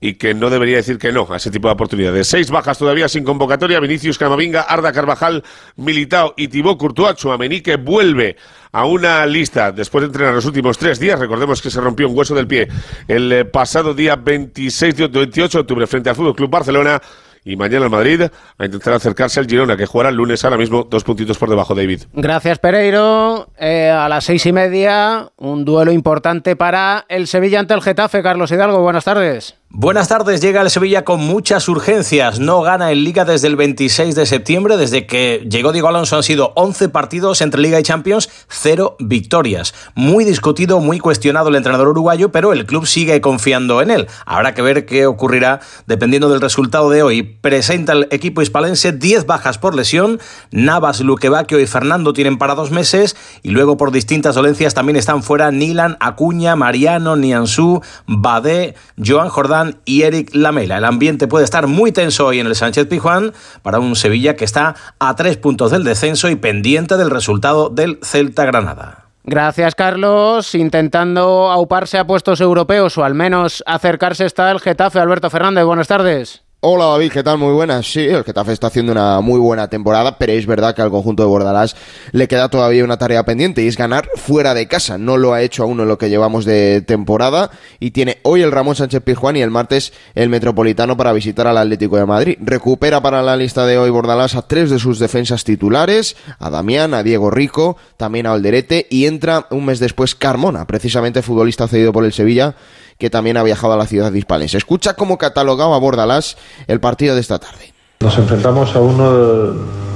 [0.00, 2.28] y que no debería decir que no a ese tipo de oportunidades.
[2.28, 3.80] Seis bajas todavía sin convocatoria.
[3.80, 5.42] Vinicius Camavinga, Arda Carvajal,
[5.76, 7.16] Militao y Thibaut Courtois.
[7.16, 8.36] Chouameni que vuelve
[8.72, 11.18] a una lista después de entrenar los últimos tres días.
[11.18, 12.68] Recordemos que se rompió un hueso del pie
[13.08, 17.00] el eh, pasado día 26 de 28 de octubre frente al Fútbol Club Barcelona.
[17.44, 18.22] Y mañana el Madrid
[18.58, 21.74] a intentar acercarse al Girona, que jugará el lunes ahora mismo dos puntitos por debajo,
[21.74, 22.02] David.
[22.12, 23.48] Gracias, Pereiro.
[23.58, 28.22] Eh, a las seis y media, un duelo importante para el Sevilla ante el Getafe.
[28.22, 29.56] Carlos Hidalgo, buenas tardes.
[29.70, 32.40] Buenas tardes, llega el Sevilla con muchas urgencias.
[32.40, 34.78] No gana en Liga desde el 26 de septiembre.
[34.78, 39.74] Desde que llegó Diego Alonso han sido 11 partidos entre Liga y Champions, cero victorias.
[39.94, 44.08] Muy discutido, muy cuestionado el entrenador uruguayo, pero el club sigue confiando en él.
[44.24, 47.22] Habrá que ver qué ocurrirá dependiendo del resultado de hoy.
[47.22, 50.18] Presenta el equipo hispalense 10 bajas por lesión.
[50.50, 53.16] Navas, Luquevaquio y Fernando tienen para dos meses.
[53.42, 59.57] Y luego por distintas dolencias también están fuera Nilan, Acuña, Mariano, Nianzú, Badé, Joan Jordán
[59.84, 60.78] y Eric Lamela.
[60.78, 64.44] El ambiente puede estar muy tenso hoy en el Sánchez Pijuán para un Sevilla que
[64.44, 69.04] está a tres puntos del descenso y pendiente del resultado del Celta Granada.
[69.24, 70.54] Gracias, Carlos.
[70.54, 75.00] Intentando auparse a puestos europeos o al menos acercarse está el Getafe.
[75.00, 76.47] Alberto Fernández, buenas tardes.
[76.60, 77.38] Hola David, ¿qué tal?
[77.38, 77.86] Muy buenas.
[77.86, 81.22] Sí, el Getafe está haciendo una muy buena temporada, pero es verdad que al conjunto
[81.22, 81.76] de Bordalás
[82.10, 84.98] le queda todavía una tarea pendiente y es ganar fuera de casa.
[84.98, 88.50] No lo ha hecho aún en lo que llevamos de temporada y tiene hoy el
[88.50, 92.38] Ramón Sánchez Pizjuán y el martes el Metropolitano para visitar al Atlético de Madrid.
[92.40, 96.92] Recupera para la lista de hoy Bordalás a tres de sus defensas titulares, a Damián,
[96.92, 101.92] a Diego Rico, también a Alderete y entra un mes después Carmona, precisamente futbolista cedido
[101.92, 102.56] por el Sevilla
[102.98, 104.58] que también ha viajado a la ciudad Hispalense.
[104.58, 107.72] Escucha cómo catalogaba Bordalás el partido de esta tarde.
[108.00, 109.10] Nos enfrentamos a uno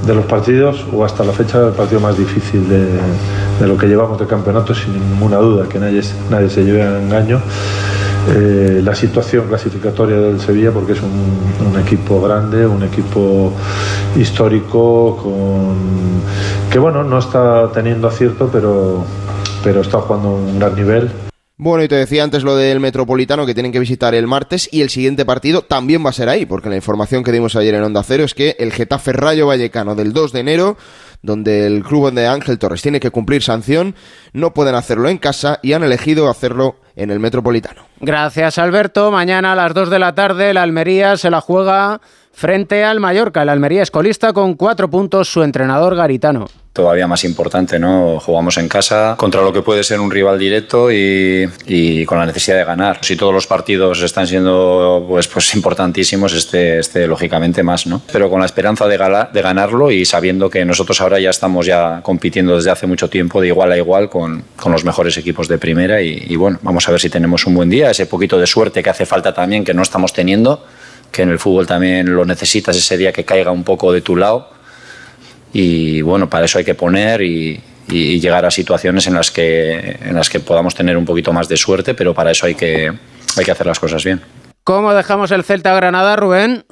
[0.07, 4.19] de los partidos, o hasta la fecha, el partido más difícil de, lo que llevamos
[4.19, 7.41] de campeonato, sin ninguna duda, que nadie, nadie se lleve a engaño.
[8.29, 13.53] Eh, la situación clasificatoria del Sevilla, porque es un, equipo grande, un equipo
[14.17, 15.77] histórico, con,
[16.71, 19.05] que bueno, no está teniendo acierto, pero,
[19.63, 21.11] pero está jugando a un gran nivel.
[21.59, 24.81] Bueno, y te decía antes lo del Metropolitano que tienen que visitar el martes y
[24.81, 27.83] el siguiente partido también va a ser ahí, porque la información que dimos ayer en
[27.85, 30.77] Onda Cero es que el Getafe Rayo Vallecano del 2 de enero,
[31.21, 33.95] donde el club de Ángel Torres tiene que cumplir sanción,
[34.33, 37.83] no pueden hacerlo en casa y han elegido hacerlo en el Metropolitano.
[38.01, 39.11] Gracias, Alberto.
[39.13, 42.01] Mañana a las 2 de la tarde la Almería se la juega
[42.33, 43.43] frente al Mallorca.
[43.43, 48.19] El Almería es colista con cuatro puntos su entrenador Garitano todavía más importante, ¿no?
[48.19, 52.57] Jugamos en casa contra lo que puede ser un rival directo y, con la necesidad
[52.57, 52.99] de ganar.
[53.03, 58.01] Si todos los partidos están siendo pues, pues importantísimos, este, este lógicamente más, ¿no?
[58.11, 61.67] Pero con la esperanza de, gala, de ganarlo y sabiendo que nosotros ahora ya estamos
[61.67, 65.49] ya compitiendo desde hace mucho tiempo de igual a igual con, con los mejores equipos
[65.49, 68.39] de primera y, y bueno, vamos a ver si tenemos un buen día, ese poquito
[68.39, 70.65] de suerte que hace falta también, que no estamos teniendo,
[71.11, 74.17] que en el fútbol también lo necesitas ese día que caiga un poco de tu
[74.17, 74.62] lado
[75.53, 79.99] y bueno, para eso hay que poner y, y, llegar a situaciones en las, que,
[80.03, 82.93] en las que podamos tener un poquito más de suerte, pero para eso hay que,
[83.37, 84.21] hay que hacer las cosas bien.
[84.65, 86.65] ¿Cómo dejamos el Celta Granada, Rubén?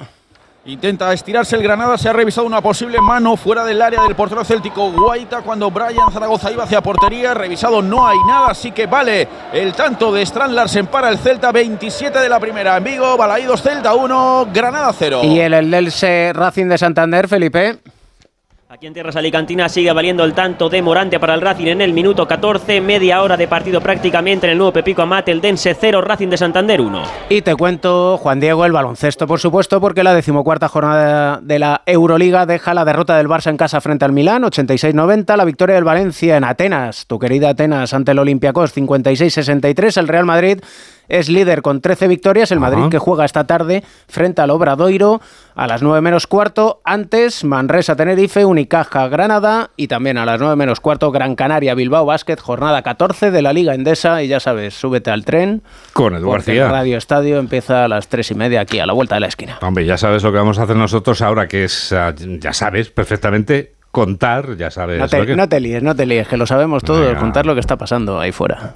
[0.63, 4.45] Intenta estirarse el Granada, se ha revisado una posible mano fuera del área del portero
[4.45, 9.27] céltico Guaita cuando Brian Zaragoza iba hacia portería, revisado no hay nada, así que vale
[9.53, 13.63] el tanto de Strand Larsen para el Celta, 27 de la primera en Vigo, Balaídos
[13.63, 15.21] Celta 1, Granada 0.
[15.23, 17.79] Y el Elche Racing de Santander, Felipe.
[18.73, 21.91] Aquí en Tierras Alicantinas sigue valiendo el tanto de Morante para el Racing en el
[21.91, 25.99] minuto 14, media hora de partido prácticamente en el nuevo Pepico Amate, el Dense 0,
[25.99, 27.03] Racing de Santander 1.
[27.27, 31.81] Y te cuento, Juan Diego, el baloncesto, por supuesto, porque la decimocuarta jornada de la
[31.85, 35.83] Euroliga deja la derrota del Barça en casa frente al Milán, 86-90, la victoria del
[35.83, 40.61] Valencia en Atenas, tu querida Atenas ante el Olympiacos, 56-63, el Real Madrid
[41.07, 42.51] es líder con 13 victorias.
[42.51, 45.21] El Madrid que juega esta tarde frente al Obradoiro
[45.55, 46.81] a las 9 menos cuarto.
[46.83, 52.05] Antes, Manresa Tenerife, Unicaja Granada y también a las 9 menos cuarto, Gran Canaria Bilbao
[52.05, 54.23] Basket, jornada 14 de la Liga Endesa.
[54.23, 55.61] Y ya sabes, súbete al tren.
[55.93, 56.65] Con Edu García.
[56.65, 59.27] El Radio Estadio empieza a las 3 y media aquí a la vuelta de la
[59.27, 59.57] esquina.
[59.61, 62.89] Hombre, ya sabes lo que vamos a hacer nosotros ahora, que es, ah, ya sabes
[62.89, 64.99] perfectamente contar, ya sabes.
[64.99, 65.35] No te, que...
[65.35, 67.19] no te líes, no te líes, que lo sabemos todo, Venga.
[67.19, 68.75] contar lo que está pasando ahí fuera.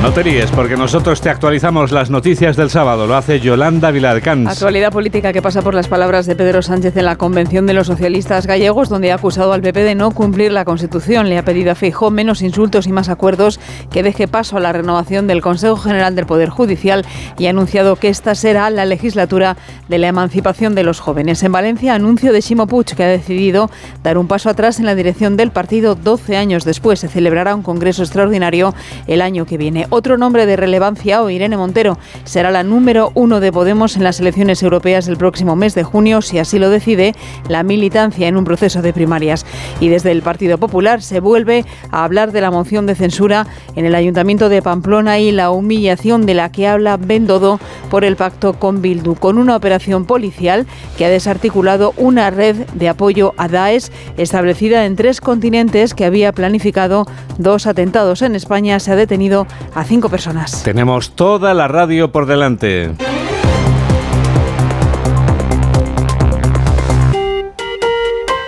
[0.00, 3.08] No te líes, porque nosotros te actualizamos las noticias del sábado.
[3.08, 4.48] Lo hace Yolanda Viladcans.
[4.48, 7.88] Actualidad política que pasa por las palabras de Pedro Sánchez en la Convención de los
[7.88, 11.28] Socialistas Gallegos, donde ha acusado al PP de no cumplir la Constitución.
[11.28, 13.58] Le ha pedido a Feijó menos insultos y más acuerdos,
[13.90, 17.04] que deje paso a la renovación del Consejo General del Poder Judicial
[17.36, 19.56] y ha anunciado que esta será la legislatura
[19.88, 21.42] de la emancipación de los jóvenes.
[21.42, 23.68] En Valencia, anuncio de Ximo Puig, que ha decidido
[24.04, 27.00] dar un paso atrás en la dirección del partido 12 años después.
[27.00, 28.76] Se celebrará un congreso extraordinario
[29.08, 29.87] el año que viene.
[29.90, 34.20] Otro nombre de relevancia hoy, Irene Montero, será la número uno de Podemos en las
[34.20, 37.14] elecciones europeas del próximo mes de junio, si así lo decide
[37.48, 39.46] la militancia en un proceso de primarias.
[39.80, 43.46] Y desde el Partido Popular se vuelve a hablar de la moción de censura
[43.76, 47.58] en el Ayuntamiento de Pamplona y la humillación de la que habla Bendodo
[47.90, 50.66] por el pacto con Bildu, con una operación policial
[50.98, 56.32] que ha desarticulado una red de apoyo a Daesh establecida en tres continentes que había
[56.32, 57.06] planificado
[57.38, 58.78] dos atentados en España.
[58.80, 59.46] Se ha detenido
[59.78, 60.64] a cinco personas.
[60.64, 62.90] Tenemos toda la radio por delante.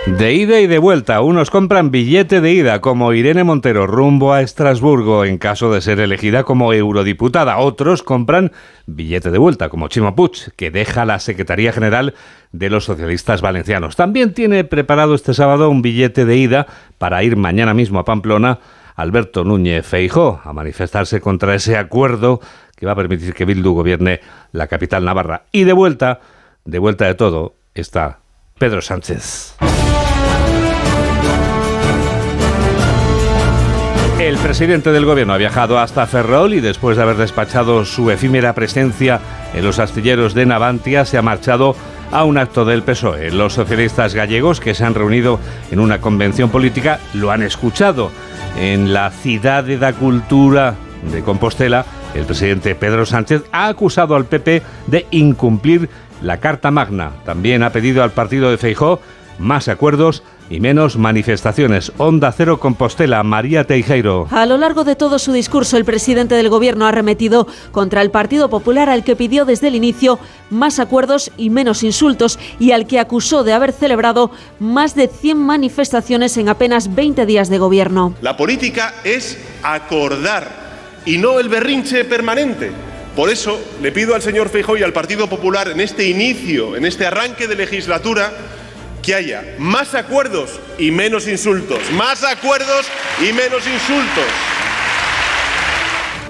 [0.05, 4.41] De ida y de vuelta, unos compran billete de ida como Irene Montero rumbo a
[4.41, 7.57] Estrasburgo en caso de ser elegida como eurodiputada.
[7.59, 8.51] Otros compran
[8.85, 10.13] billete de vuelta como Chimo
[10.57, 12.13] que deja la Secretaría General
[12.51, 13.95] de los Socialistas Valencianos.
[13.95, 16.67] También tiene preparado este sábado un billete de ida
[16.97, 18.59] para ir mañana mismo a Pamplona
[19.01, 22.39] Alberto Núñez Feijó a manifestarse contra ese acuerdo
[22.75, 25.43] que va a permitir que Bildu gobierne la capital navarra.
[25.51, 26.19] Y de vuelta,
[26.65, 28.19] de vuelta de todo, está
[28.57, 29.55] Pedro Sánchez.
[34.19, 38.53] El presidente del gobierno ha viajado hasta Ferrol y después de haber despachado su efímera
[38.53, 39.19] presencia
[39.55, 41.75] en los astilleros de Navantia se ha marchado
[42.11, 43.31] a un acto del PSOE.
[43.31, 45.39] Los socialistas gallegos que se han reunido
[45.71, 48.11] en una convención política lo han escuchado.
[48.57, 50.75] En la ciudad de la cultura
[51.11, 55.89] de Compostela, el presidente Pedro Sánchez ha acusado al PP de incumplir
[56.21, 57.11] la Carta Magna.
[57.25, 58.99] También ha pedido al partido de Feijó
[59.39, 61.93] más acuerdos y menos manifestaciones.
[61.97, 64.27] Onda Cero Compostela, María Teijeiro.
[64.31, 68.11] A lo largo de todo su discurso, el presidente del Gobierno ha remetido contra el
[68.11, 72.85] Partido Popular, al que pidió desde el inicio más acuerdos y menos insultos, y al
[72.85, 78.13] que acusó de haber celebrado más de 100 manifestaciones en apenas 20 días de gobierno.
[78.21, 82.71] La política es acordar y no el berrinche permanente.
[83.15, 86.85] Por eso le pido al señor Feijóo y al Partido Popular en este inicio, en
[86.85, 88.31] este arranque de legislatura,
[89.01, 92.87] que haya más acuerdos y menos insultos, más acuerdos
[93.19, 94.25] y menos insultos.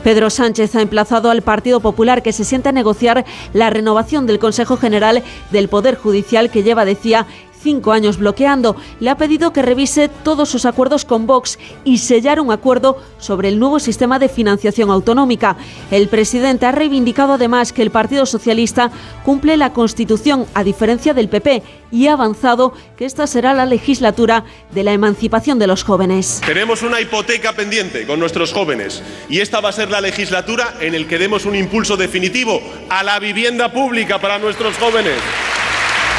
[0.03, 4.39] Pedro Sánchez ha emplazado al Partido Popular que se sienta a negociar la renovación del
[4.39, 7.27] Consejo General del Poder Judicial que lleva, decía,
[7.61, 8.75] cinco años bloqueando.
[8.99, 13.49] Le ha pedido que revise todos sus acuerdos con Vox y sellar un acuerdo sobre
[13.49, 15.57] el nuevo sistema de financiación autonómica.
[15.91, 18.91] El presidente ha reivindicado además que el Partido Socialista
[19.23, 24.45] cumple la Constitución, a diferencia del PP, y ha avanzado que esta será la legislatura
[24.71, 26.41] de la emancipación de los jóvenes.
[26.45, 30.95] Tenemos una hipoteca pendiente con nuestros jóvenes y esta va a ser la legislatura en
[30.95, 35.19] el que demos un impulso definitivo a la vivienda pública para nuestros jóvenes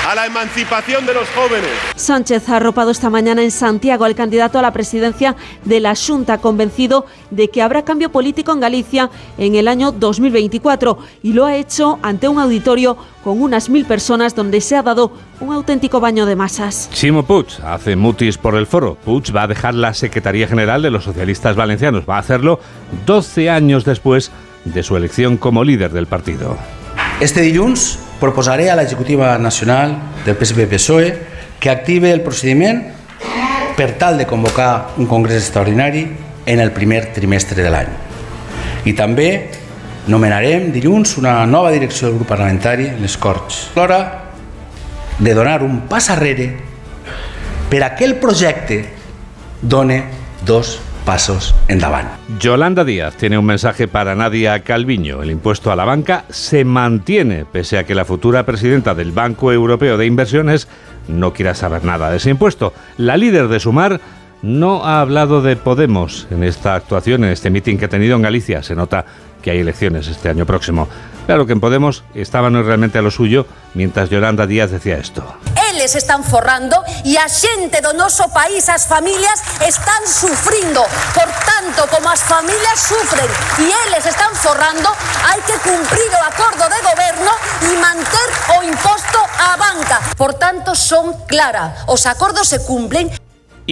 [0.07, 1.70] a la emancipación de los jóvenes.
[1.94, 6.38] Sánchez ha arropado esta mañana en Santiago al candidato a la presidencia de la Junta,
[6.38, 11.57] convencido de que habrá cambio político en Galicia en el año 2024 y lo ha
[11.57, 16.26] hecho ante un auditorio con unas mil personas donde se ha dado un auténtico baño
[16.26, 16.90] de masas.
[16.92, 18.96] Chimo Puig hace mutis por el foro.
[19.05, 22.05] Puig va a dejar la Secretaría General de los Socialistas Valencianos.
[22.09, 22.59] Va a hacerlo
[23.07, 24.32] 12 años después
[24.64, 26.57] de su elección como líder del partido.
[27.23, 29.93] Este dilluns proposaré a l'executiva nacional
[30.27, 31.12] del PSP-PSOE
[31.62, 32.81] que active el procediment
[33.79, 36.03] per tal de convocar un congrés extraordinari
[36.51, 37.93] en el primer trimestre de l'any.
[38.91, 39.29] I també
[40.11, 43.68] nomenarem dilluns una nova direcció del grup parlamentari, les Corts.
[43.79, 44.03] L'hora
[45.23, 46.49] de donar un pas arrere
[47.70, 48.83] per a que el projecte
[49.62, 50.03] done
[50.43, 52.09] dos pasos en davant.
[52.38, 55.22] Yolanda Díaz tiene un mensaje para Nadia Calviño.
[55.22, 59.53] El impuesto a la banca se mantiene, pese a que la futura presidenta del Banco
[59.53, 60.68] Europeo de Inversiones
[61.09, 62.72] no quiera saber nada de ese impuesto.
[62.96, 64.00] La líder de Sumar
[64.42, 68.22] no ha hablado de Podemos en esta actuación, en este mitin que ha tenido en
[68.22, 68.62] Galicia.
[68.62, 69.05] Se nota
[69.40, 70.88] que hay elecciones este año próximo.
[71.26, 75.24] Claro que en Podemos estaban realmente a lo suyo, mientras Yolanda Díaz decía esto.
[75.83, 80.83] profesionales están forrando e a xente do noso país, as familias, están sufrindo.
[81.14, 83.26] Por tanto, como as familias sufren
[83.59, 84.89] e eles están forrando,
[85.26, 87.33] hai que cumprir o acordo de goberno
[87.66, 89.99] e manter o imposto á banca.
[90.14, 91.74] Por tanto, son clara.
[91.91, 93.11] Os acordos se cumplen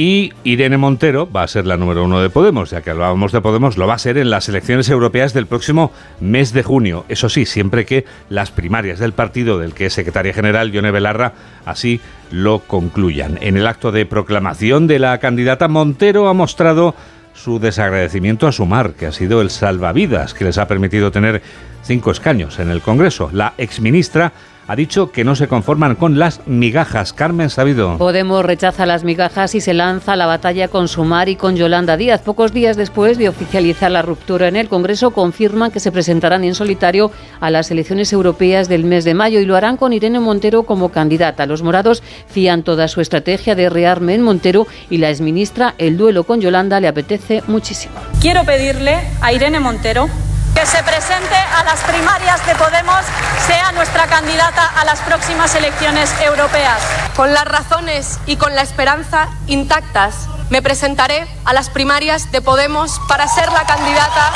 [0.02, 3.42] Y Irene Montero va a ser la número uno de Podemos, ya que hablábamos de
[3.42, 7.04] Podemos, lo va a ser en las elecciones europeas del próximo mes de junio.
[7.10, 11.34] Eso sí, siempre que las primarias del partido del que es secretaria general, Yone Belarra,
[11.66, 13.36] así lo concluyan.
[13.42, 16.94] En el acto de proclamación de la candidata, Montero ha mostrado
[17.34, 21.42] su desagradecimiento a Sumar, que ha sido el salvavidas que les ha permitido tener
[21.82, 23.28] cinco escaños en el Congreso.
[23.34, 24.32] La exministra
[24.70, 27.12] ha dicho que no se conforman con las migajas.
[27.12, 27.98] Carmen Sabido.
[27.98, 31.96] Podemos rechaza las migajas y se lanza a la batalla con Sumar y con Yolanda
[31.96, 32.20] Díaz.
[32.20, 36.54] Pocos días después de oficializar la ruptura en el Congreso, confirman que se presentarán en
[36.54, 37.10] solitario
[37.40, 40.90] a las elecciones europeas del mes de mayo y lo harán con Irene Montero como
[40.90, 41.46] candidata.
[41.46, 46.22] Los morados fían toda su estrategia de rearme en Montero y la exministra el duelo
[46.22, 47.94] con Yolanda le apetece muchísimo.
[48.20, 50.08] Quiero pedirle a Irene Montero
[50.54, 53.04] que se presente a las primarias de Podemos
[53.46, 56.80] sea nuestra candidata a las próximas elecciones europeas.
[57.16, 63.00] Con las razones y con la esperanza intactas, me presentaré a las primarias de Podemos
[63.08, 64.32] para ser la candidata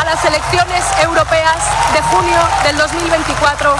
[0.00, 1.56] a las elecciones europeas
[1.92, 3.76] de junio del 2024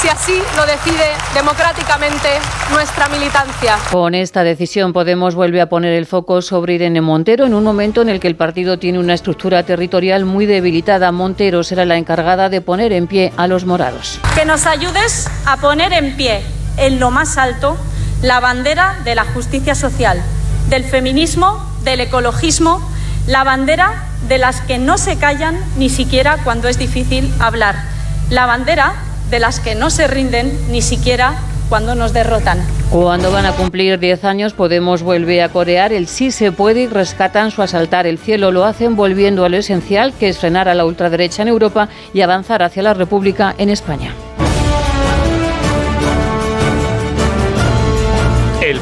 [0.00, 2.28] si así lo decide democráticamente
[2.70, 3.78] nuestra militancia.
[3.90, 8.02] Con esta decisión Podemos vuelve a poner el foco sobre Irene Montero en un momento
[8.02, 11.12] en el que el partido tiene una estructura territorial muy debilitada.
[11.12, 14.18] Montero será la encargada de poner en pie a los morados.
[14.34, 16.42] Que nos ayudes a poner en pie
[16.76, 17.76] en lo más alto
[18.22, 20.22] la bandera de la justicia social,
[20.68, 22.80] del feminismo, del ecologismo,
[23.26, 27.76] la bandera de las que no se callan ni siquiera cuando es difícil hablar,
[28.30, 28.94] la bandera
[29.32, 31.34] de las que no se rinden ni siquiera
[31.70, 32.58] cuando nos derrotan.
[32.90, 36.86] Cuando van a cumplir 10 años, Podemos vuelve a corear el sí se puede y
[36.86, 38.52] rescatan su asaltar el cielo.
[38.52, 42.20] Lo hacen volviendo a lo esencial, que es frenar a la ultraderecha en Europa y
[42.20, 44.12] avanzar hacia la República en España.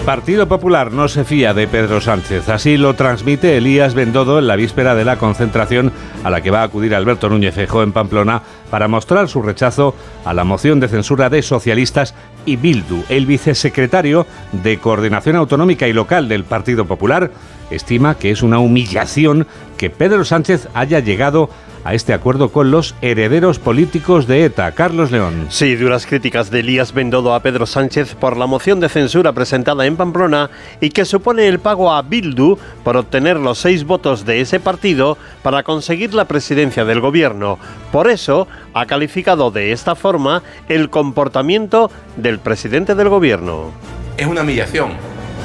[0.04, 2.48] Partido Popular no se fía de Pedro Sánchez.
[2.48, 5.92] Así lo transmite Elías Bendodo en la víspera de la concentración
[6.24, 9.94] a la que va a acudir Alberto Núñez Feijóo en Pamplona para mostrar su rechazo
[10.24, 12.14] a la moción de censura de socialistas
[12.46, 13.04] y Bildu.
[13.08, 17.30] El vicesecretario de Coordinación Autonómica y Local del Partido Popular
[17.70, 19.46] estima que es una humillación
[19.76, 21.50] que Pedro Sánchez haya llegado
[21.88, 24.72] este acuerdo con los herederos políticos de ETA.
[24.72, 25.46] Carlos León.
[25.48, 29.86] Sí, duras críticas de Elías Bendodo a Pedro Sánchez por la moción de censura presentada
[29.86, 30.50] en Pamplona
[30.80, 35.18] y que supone el pago a Bildu por obtener los seis votos de ese partido
[35.42, 37.58] para conseguir la presidencia del gobierno.
[37.92, 43.70] Por eso ha calificado de esta forma el comportamiento del presidente del gobierno.
[44.16, 44.92] Es una humillación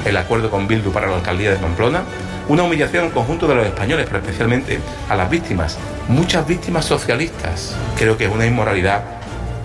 [0.06, 2.04] el acuerdo con Bildu para la alcaldía de Pamplona
[2.48, 4.80] una humillación al conjunto de los españoles, pero especialmente
[5.10, 5.78] a las víctimas.
[6.08, 7.76] Muchas víctimas socialistas.
[7.98, 9.04] Creo que es una inmoralidad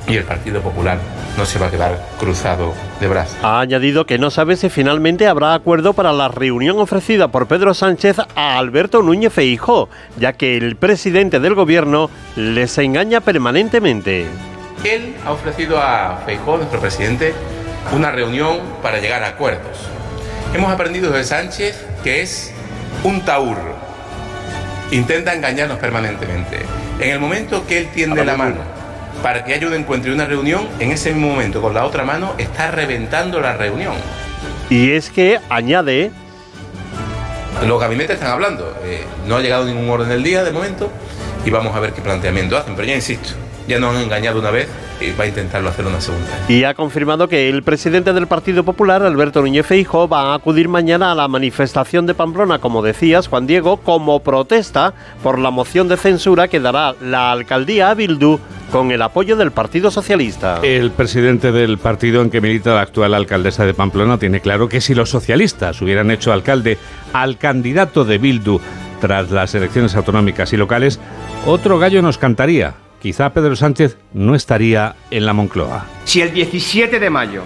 [0.08, 0.98] y el Partido Popular
[1.36, 3.36] no se va a quedar cruzado de brazos.
[3.42, 7.74] Ha añadido que no sabe si finalmente habrá acuerdo para la reunión ofrecida por Pedro
[7.74, 14.26] Sánchez a Alberto Núñez Feijó, ya que el presidente del gobierno les engaña permanentemente.
[14.84, 17.34] Él ha ofrecido a Feijó, nuestro presidente,
[17.94, 19.78] una reunión para llegar a acuerdos.
[20.54, 22.52] Hemos aprendido de Sánchez que es
[23.04, 23.58] un taur.
[24.90, 26.60] Intenta engañarnos permanentemente.
[26.98, 28.58] En el momento que él tiende la mano
[29.22, 32.04] para que haya un encuentro y una reunión, en ese mismo momento con la otra
[32.04, 33.94] mano está reventando la reunión.
[34.68, 36.10] Y es que añade...
[37.66, 38.74] Los gabinetes están hablando.
[38.84, 40.90] Eh, no ha llegado ningún orden del día de momento
[41.44, 42.74] y vamos a ver qué planteamiento hacen.
[42.74, 43.30] Pero ya insisto,
[43.68, 44.68] ya nos han engañado una vez
[45.00, 46.28] y va a intentarlo hacer una segunda.
[46.48, 50.68] Y ha confirmado que el presidente del Partido Popular, Alberto Núñez Feijóo, va a acudir
[50.68, 55.88] mañana a la manifestación de Pamplona, como decías, Juan Diego, como protesta por la moción
[55.88, 58.38] de censura que dará la alcaldía a Bildu
[58.70, 60.60] con el apoyo del Partido Socialista.
[60.62, 64.80] El presidente del partido en que milita la actual alcaldesa de Pamplona tiene claro que
[64.80, 66.78] si los socialistas hubieran hecho alcalde
[67.12, 68.60] al candidato de Bildu
[69.00, 71.00] tras las elecciones autonómicas y locales,
[71.46, 75.86] otro gallo nos cantaría quizá Pedro Sánchez no estaría en la Moncloa.
[76.04, 77.42] Si el 17 de mayo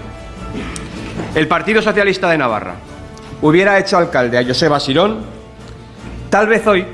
[1.34, 2.74] el Partido Socialista de Navarra
[3.40, 5.24] hubiera hecho alcalde a Joseba Sirón,
[6.30, 6.84] tal vez hoy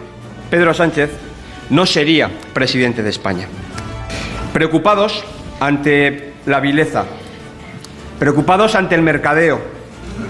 [0.50, 1.10] Pedro Sánchez
[1.70, 3.46] no sería presidente de España.
[4.52, 5.24] Preocupados
[5.60, 7.04] ante la vileza,
[8.18, 9.60] preocupados ante el mercadeo,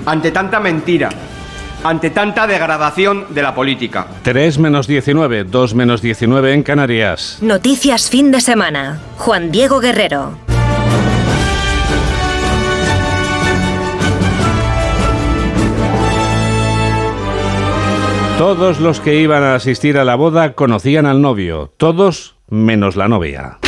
[0.06, 1.08] ante tanta mentira,
[1.84, 4.06] ante tanta degradación de la política.
[4.22, 7.38] 3 menos 19, 2 menos 19 en Canarias.
[7.40, 9.00] Noticias fin de semana.
[9.16, 10.34] Juan Diego Guerrero.
[18.38, 23.06] Todos los que iban a asistir a la boda conocían al novio, todos menos la
[23.06, 23.58] novia.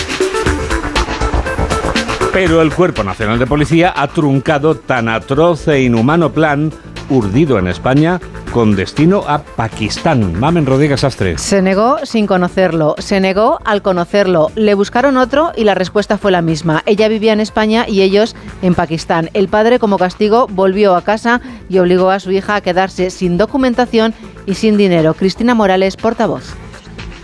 [2.32, 6.72] Pero el Cuerpo Nacional de Policía ha truncado tan atroz e inhumano plan
[7.10, 8.20] urdido en España
[8.52, 10.38] con destino a Pakistán.
[10.38, 11.38] Mamen Rodríguez Astre.
[11.38, 14.50] Se negó sin conocerlo, se negó al conocerlo.
[14.54, 16.82] Le buscaron otro y la respuesta fue la misma.
[16.86, 19.30] Ella vivía en España y ellos en Pakistán.
[19.32, 23.38] El padre, como castigo, volvió a casa y obligó a su hija a quedarse sin
[23.38, 24.14] documentación
[24.46, 25.14] y sin dinero.
[25.14, 26.54] Cristina Morales, portavoz.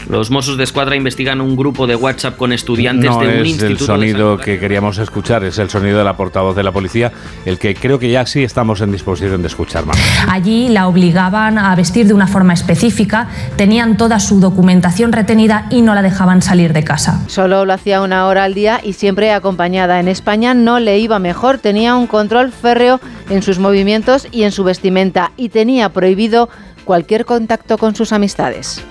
[0.08, 3.48] Los Mossos de Escuadra investigan un grupo de WhatsApp con estudiantes no de un es
[3.48, 3.72] instituto.
[3.72, 7.12] el sonido que queríamos escuchar, es el sonido de la portavoz de la policía,
[7.44, 9.98] el que creo que ya sí estamos en disposición de escuchar más.
[10.26, 15.82] Allí la obligaban a vestir de una forma específica, tenían toda su documentación retenida y
[15.82, 17.22] no la dejaban salir de casa.
[17.26, 20.00] Solo lo hacía una hora al día y siempre acompañada.
[20.00, 22.98] En España no le iba mejor, tenía un control férreo
[23.28, 26.48] en sus movimientos y en su vestimenta y tenía prohibido
[26.86, 28.82] cualquier contacto con sus amistades.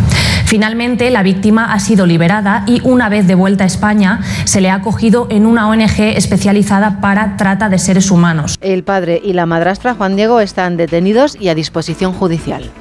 [0.47, 4.69] Finalmente, la víctima ha sido liberada y una vez de vuelta a España se le
[4.69, 8.55] ha acogido en una ONG especializada para trata de seres humanos.
[8.61, 12.71] El padre y la madrastra Juan Diego están detenidos y a disposición judicial.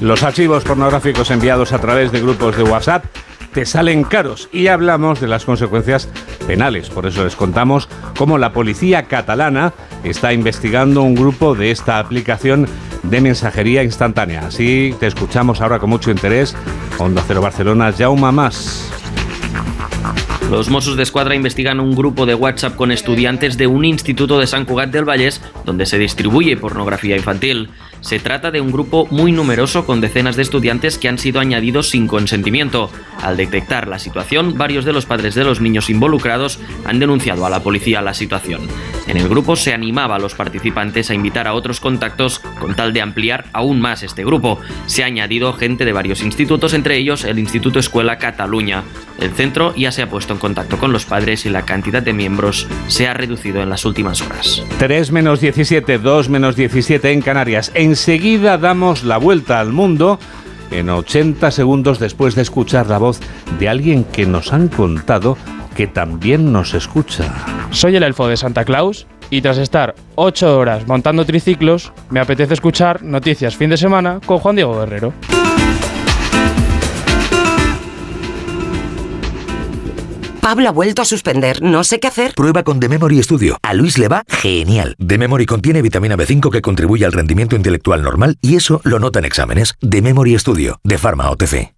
[0.00, 3.04] Los archivos pornográficos enviados a través de grupos de WhatsApp
[3.52, 6.08] te salen caros y hablamos de las consecuencias
[6.46, 6.90] penales.
[6.90, 9.72] Por eso les contamos cómo la policía catalana
[10.04, 12.66] está investigando un grupo de esta aplicación
[13.02, 14.46] de mensajería instantánea.
[14.46, 16.56] Así te escuchamos ahora con mucho interés.
[16.98, 18.90] Onda Cero Barcelona, Jauma Más.
[20.50, 24.46] Los Mossos de Escuadra investigan un grupo de WhatsApp con estudiantes de un instituto de
[24.46, 27.68] San Cugat del Vallès donde se distribuye pornografía infantil.
[28.00, 31.90] Se trata de un grupo muy numeroso con decenas de estudiantes que han sido añadidos
[31.90, 32.90] sin consentimiento.
[33.22, 37.50] Al detectar la situación, varios de los padres de los niños involucrados han denunciado a
[37.50, 38.60] la policía la situación.
[39.06, 42.92] En el grupo se animaba a los participantes a invitar a otros contactos con tal
[42.92, 44.60] de ampliar aún más este grupo.
[44.86, 48.84] Se ha añadido gente de varios institutos, entre ellos el Instituto Escuela Cataluña.
[49.18, 52.12] El centro ya se ha puesto en contacto con los padres y la cantidad de
[52.12, 54.62] miembros se ha reducido en las últimas horas.
[54.78, 57.72] 3 menos 17, 2 menos 17 en Canarias.
[57.88, 60.18] Enseguida damos la vuelta al mundo
[60.70, 63.18] en 80 segundos después de escuchar la voz
[63.58, 65.38] de alguien que nos han contado
[65.74, 67.32] que también nos escucha.
[67.70, 72.52] Soy el elfo de Santa Claus y tras estar 8 horas montando triciclos, me apetece
[72.52, 75.14] escuchar noticias fin de semana con Juan Diego Guerrero.
[80.48, 81.60] Pablo ha vuelto a suspender.
[81.60, 82.32] No sé qué hacer.
[82.32, 83.58] Prueba con The Memory Studio.
[83.60, 84.96] A Luis le va genial.
[84.96, 89.18] The Memory contiene vitamina B5 que contribuye al rendimiento intelectual normal y eso lo nota
[89.18, 89.74] en exámenes.
[89.86, 91.74] The Memory Studio, de Pharma OTC.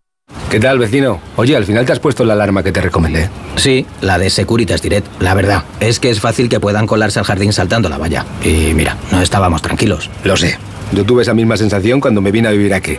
[0.52, 1.20] ¿Qué tal, vecino?
[1.34, 3.28] Oye, al final te has puesto la alarma que te recomendé.
[3.56, 5.20] Sí, la de Securitas Direct.
[5.20, 8.24] La verdad, es que es fácil que puedan colarse al jardín saltando la valla.
[8.44, 10.08] Y mira, no estábamos tranquilos.
[10.22, 10.58] Lo sé.
[10.92, 12.98] Yo tuve esa misma sensación cuando me vine a vivir aquí.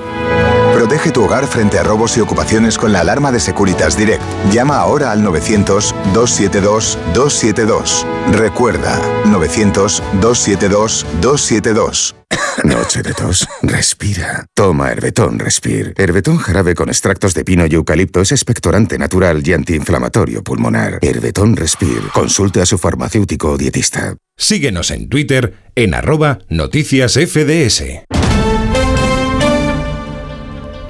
[0.92, 4.22] Protege tu hogar frente a robos y ocupaciones con la alarma de Securitas Direct.
[4.52, 8.06] Llama ahora al 900-272-272.
[8.34, 12.14] Recuerda, 900-272-272.
[12.66, 13.48] Noche de tos.
[13.62, 14.48] Respira.
[14.54, 15.94] Toma Herbetón Respir.
[15.96, 21.00] Herbetón jarabe con extractos de pino y eucalipto es expectorante natural y antiinflamatorio pulmonar.
[21.02, 22.02] Herbetón Respir.
[22.14, 24.18] Consulte a su farmacéutico o dietista.
[24.36, 27.84] Síguenos en Twitter en arroba noticias FDS.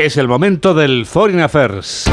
[0.03, 2.09] Es el momento del Foreign Affairs.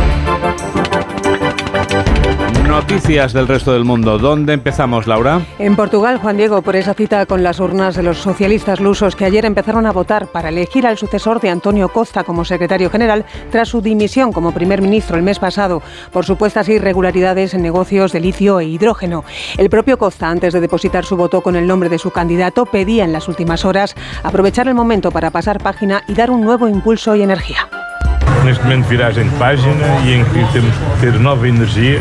[2.68, 4.18] Noticias del resto del mundo.
[4.18, 5.40] ¿Dónde empezamos, Laura?
[5.58, 9.24] En Portugal, Juan Diego, por esa cita con las urnas de los socialistas lusos que
[9.24, 13.68] ayer empezaron a votar para elegir al sucesor de Antonio Costa como secretario general tras
[13.68, 15.82] su dimisión como primer ministro el mes pasado
[16.12, 19.24] por supuestas irregularidades en negocios de litio e hidrógeno.
[19.56, 23.04] El propio Costa, antes de depositar su voto con el nombre de su candidato, pedía
[23.04, 27.16] en las últimas horas aprovechar el momento para pasar página y dar un nuevo impulso
[27.16, 27.66] y energía.
[28.44, 32.00] Neste momento viragem de página e em que temos que ter nova energia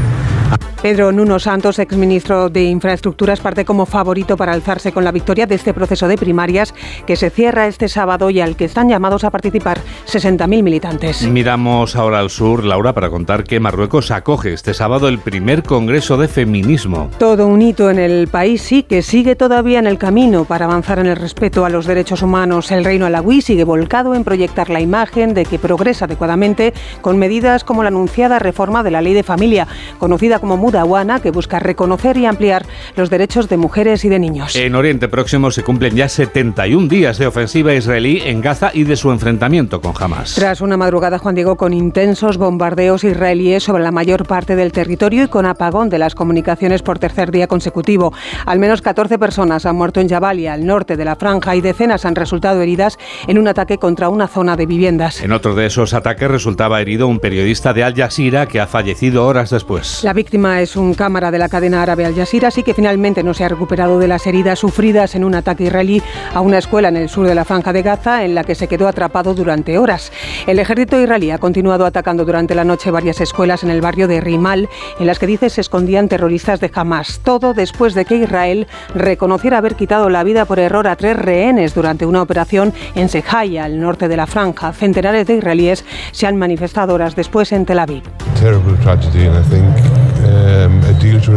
[0.82, 5.56] Pedro Nuno Santos, exministro de Infraestructuras, parte como favorito para alzarse con la victoria de
[5.56, 6.74] este proceso de primarias
[7.08, 11.28] que se cierra este sábado y al que están llamados a participar 60.000 militantes.
[11.28, 16.16] Miramos ahora al sur, Laura, para contar que Marruecos acoge este sábado el primer Congreso
[16.16, 17.10] de Feminismo.
[17.18, 21.00] Todo un hito en el país, sí, que sigue todavía en el camino para avanzar
[21.00, 22.72] en el respeto a los derechos humanos.
[22.72, 27.64] El reino alawí sigue volcado en proyectar la imagen de que progresa adecuadamente con medidas
[27.64, 29.68] como la anunciada reforma de la ley de familia,
[29.98, 32.64] conocida como Mudawana, que busca reconocer y ampliar
[32.96, 34.56] los derechos de mujeres y de niños.
[34.56, 38.96] En Oriente Próximo se cumplen ya 71 días de ofensiva israelí en Gaza y de
[38.96, 40.36] su enfrentamiento con Hamas.
[40.36, 45.24] Tras una madrugada, Juan Diego, con intensos bombardeos israelíes sobre la mayor parte del territorio
[45.24, 48.14] y con apagón de las comunicaciones por tercer día consecutivo.
[48.46, 52.06] Al menos 14 personas han muerto en Jabalia, al norte de la franja, y decenas
[52.06, 55.22] han resultado heridas en un ataque contra una zona de viviendas.
[55.22, 59.26] En otro de esos ataques resultaba herido un periodista de Al Jazeera que ha fallecido
[59.26, 60.04] horas después.
[60.04, 63.34] La víctima es un cámara de la cadena árabe Al Jazeera, así que finalmente no
[63.34, 66.02] se ha recuperado de las heridas sufridas en un ataque israelí
[66.34, 68.68] a una escuela en el sur de la franja de Gaza, en la que se
[68.68, 70.12] quedó atrapado durante horas.
[70.48, 74.22] El ejército israelí ha continuado atacando durante la noche varias escuelas en el barrio de
[74.22, 77.20] Rimal, en las que dice se escondían terroristas de Hamas.
[77.24, 81.76] Todo después de que Israel reconociera haber quitado la vida por error a tres rehenes
[81.76, 84.74] durante una operación en Sejaya, al norte de la franja.
[84.74, 88.04] Centenares de israelíes se han manifestado horas después en Tel Aviv.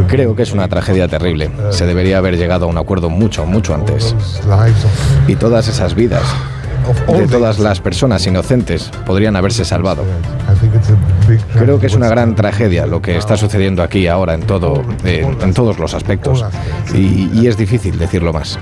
[0.08, 1.50] Creo que es una tragedia terrible.
[1.70, 4.14] Se debería haber llegado a un acuerdo mucho, mucho antes.
[5.26, 6.22] Y todas esas vidas
[7.16, 10.04] de todas las personas inocentes podrían haberse salvado.
[11.59, 15.37] Creo que es una gran tragedia lo que está sucediendo aquí ahora en todo, en,
[15.41, 16.45] en todos los aspectos
[16.95, 18.59] y, y es difícil decirlo más.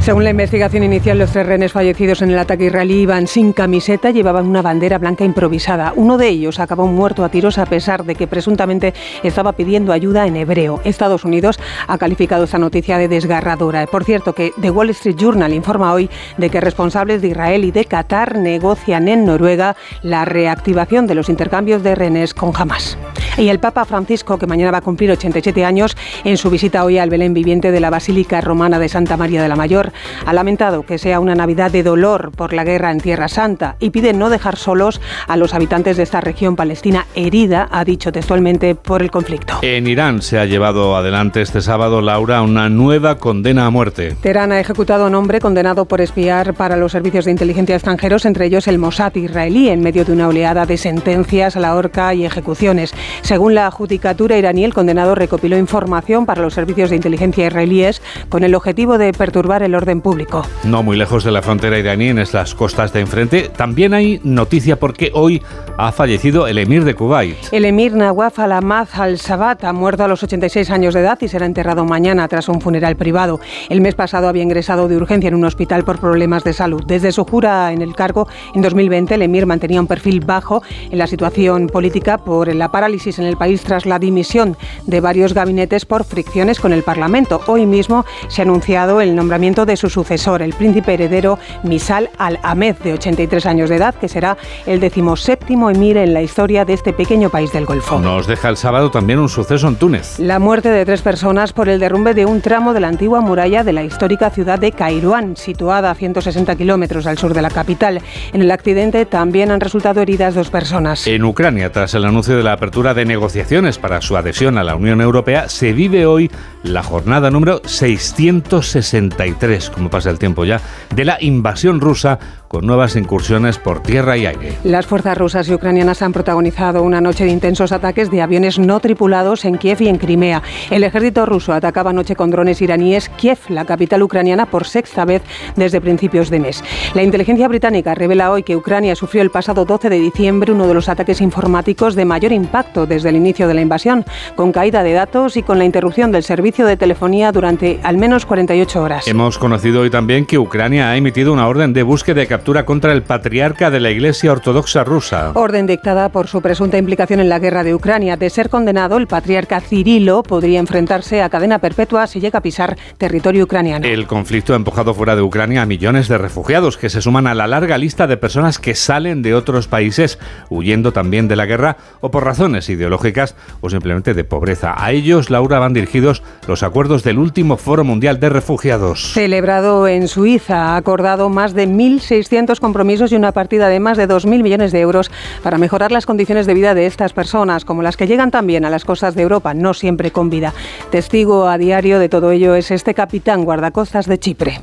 [0.00, 4.10] Según la investigación inicial, los tres rehenes fallecidos en el ataque israelí iban sin camiseta,
[4.10, 5.92] llevaban una bandera blanca improvisada.
[5.96, 10.26] Uno de ellos acabó muerto a tiros a pesar de que presuntamente estaba pidiendo ayuda
[10.26, 10.80] en hebreo.
[10.84, 13.86] Estados Unidos ha calificado esta noticia de desgarradora.
[13.86, 17.70] Por cierto, que The Wall Street Journal informa hoy de que responsables de Israel y
[17.70, 22.98] de Qatar negocian en Noruega la reactivación de los intercambios de rehenes con Hamas.
[23.38, 26.98] Y el Papa Francisco, que mañana va a cumplir 87 años, en su visita hoy
[26.98, 29.92] al Belén viviente de la Basílica Romana de Santa María de la Mayor,
[30.24, 33.90] ha lamentado que sea una Navidad de dolor por la guerra en Tierra Santa y
[33.90, 38.74] pide no dejar solos a los habitantes de esta región palestina herida, ha dicho textualmente,
[38.74, 39.58] por el conflicto.
[39.62, 44.16] En Irán se ha llevado adelante este sábado, Laura, una nueva condena a muerte.
[44.20, 48.24] Teherán ha ejecutado a un hombre condenado por espiar para los servicios de inteligencia extranjeros,
[48.24, 52.14] entre ellos el Mossad israelí, en medio de una oleada de sentencias a la horca
[52.14, 52.94] y ejecuciones.
[53.22, 58.44] Según la judicatura iraní, el condenado recopiló información para los servicios de inteligencia israelíes con
[58.44, 60.46] el objetivo de perturbar el orden público.
[60.64, 64.78] No muy lejos de la frontera iraní, en estas costas de enfrente, también hay noticia
[64.78, 65.42] porque hoy
[65.78, 67.36] ha fallecido el emir de Kuwait.
[67.50, 71.46] El emir Nawaf al-Ahmad al-Sabat ha muerto a los 86 años de edad y será
[71.46, 73.40] enterrado mañana tras un funeral privado.
[73.68, 76.84] El mes pasado había ingresado de urgencia en un hospital por problemas de salud.
[76.86, 80.62] Desde su su jura en el cargo en 2020, el emir mantenía un perfil bajo
[80.90, 84.56] en la situación política por la parálisis en el país tras la dimisión
[84.86, 87.40] de varios gabinetes por fricciones con el Parlamento.
[87.46, 92.76] Hoy mismo se ha anunciado el nombramiento de su sucesor, el príncipe heredero Misal al-Ahmed,
[92.76, 94.36] de 83 años de edad, que será
[94.66, 97.98] el decimoséptimo emir en la historia de este pequeño país del Golfo.
[97.98, 100.18] Nos deja el sábado también un suceso en Túnez.
[100.18, 103.64] La muerte de tres personas por el derrumbe de un tramo de la antigua muralla
[103.64, 108.00] de la histórica ciudad de Kairouan, situada a 160 kilómetros al sur de la capital.
[108.32, 111.06] En el accidente también han resultado heridas dos personas.
[111.06, 114.74] En Ucrania, tras el anuncio de la apertura de negociaciones para su adhesión a la
[114.74, 116.28] Unión Europea, se vive hoy
[116.64, 120.60] la jornada número 663, como pasa el tiempo ya,
[120.92, 122.18] de la invasión rusa
[122.48, 124.56] con nuevas incursiones por tierra y aire.
[124.64, 128.80] Las fuerzas rusas y ucranianas han protagonizado una noche de intensos ataques de aviones no
[128.80, 130.42] tripulados en Kiev y en Crimea.
[130.70, 135.22] El ejército ruso atacaba anoche con drones iraníes Kiev, la capital ucraniana, por sexta vez
[135.56, 136.62] desde principios de mes.
[136.94, 140.74] La inteligencia británica revela hoy que Ucrania sufrió el pasado 12 de diciembre uno de
[140.74, 144.92] los ataques informáticos de mayor impacto desde el inicio de la invasión, con caída de
[144.92, 149.08] datos y con la interrupción del servicio de telefonía durante al menos 48 horas.
[149.08, 152.92] Hemos conocido hoy también que Ucrania ha emitido una orden de búsqueda de captura contra
[152.92, 155.32] el patriarca de la Iglesia Ortodoxa rusa.
[155.36, 158.18] Orden dictada por su presunta implicación en la guerra de Ucrania.
[158.18, 162.76] De ser condenado, el patriarca Cirilo podría enfrentarse a cadena perpetua si llega a pisar
[162.98, 163.86] territorio ucraniano.
[163.86, 167.34] El conflicto ha empujado fuera de Ucrania a millones de refugiados que se suman a
[167.34, 170.18] la larga lista de personas que salen de otros países
[170.50, 174.74] huyendo también de la guerra o por razones ideológicas o simplemente de pobreza.
[174.76, 179.14] A ellos, Laura, van dirigidos los acuerdos del último Foro Mundial de Refugiados.
[179.14, 182.25] Celebrado en Suiza, ha acordado más de 1.600
[182.60, 185.10] compromisos y una partida de más de 2.000 millones de euros
[185.42, 188.70] para mejorar las condiciones de vida de estas personas, como las que llegan también a
[188.70, 190.52] las costas de Europa, no siempre con vida.
[190.90, 194.60] Testigo a diario de todo ello es este capitán guardacostas de Chipre.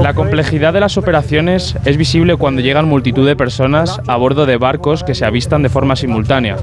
[0.00, 4.56] La complejidad de las operaciones es visible cuando llegan multitud de personas a bordo de
[4.56, 6.56] barcos que se avistan de forma simultánea.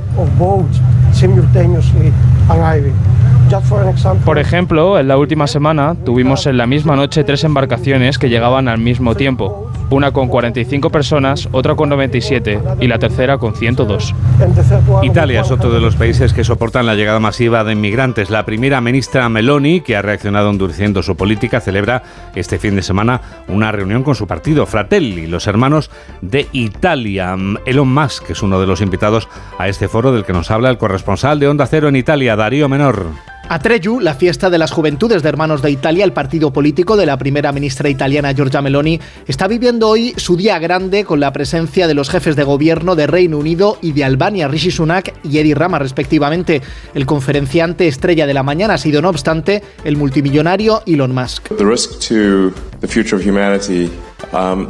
[4.26, 8.68] Por ejemplo, en la última semana tuvimos en la misma noche tres embarcaciones que llegaban
[8.68, 14.14] al mismo tiempo, una con 45 personas, otra con 97 y la tercera con 102.
[15.04, 18.30] Italia es otro de los países que soportan la llegada masiva de inmigrantes.
[18.30, 22.04] La primera ministra Meloni, que ha reaccionado endureciendo su política, celebra
[22.36, 25.90] este fin de semana una reunión con su partido, Fratelli, los hermanos
[26.22, 27.36] de Italia.
[27.66, 30.78] Elon Musk es uno de los invitados a este foro del que nos habla el
[30.78, 33.06] corresponsal de Onda Cero en Italia, Darío Menor.
[33.50, 37.18] Atreyu, la fiesta de las juventudes de Hermanos de Italia, el partido político de la
[37.18, 41.94] primera ministra italiana Giorgia Meloni, está viviendo hoy su día grande con la presencia de
[41.94, 45.80] los jefes de gobierno de Reino Unido y de Albania, Rishi Sunak y Edi Rama,
[45.80, 46.62] respectivamente.
[46.94, 51.48] El conferenciante estrella de la mañana ha sido, no obstante, el multimillonario Elon Musk.
[51.58, 53.90] The risk to the future of humanity
[54.34, 54.68] um,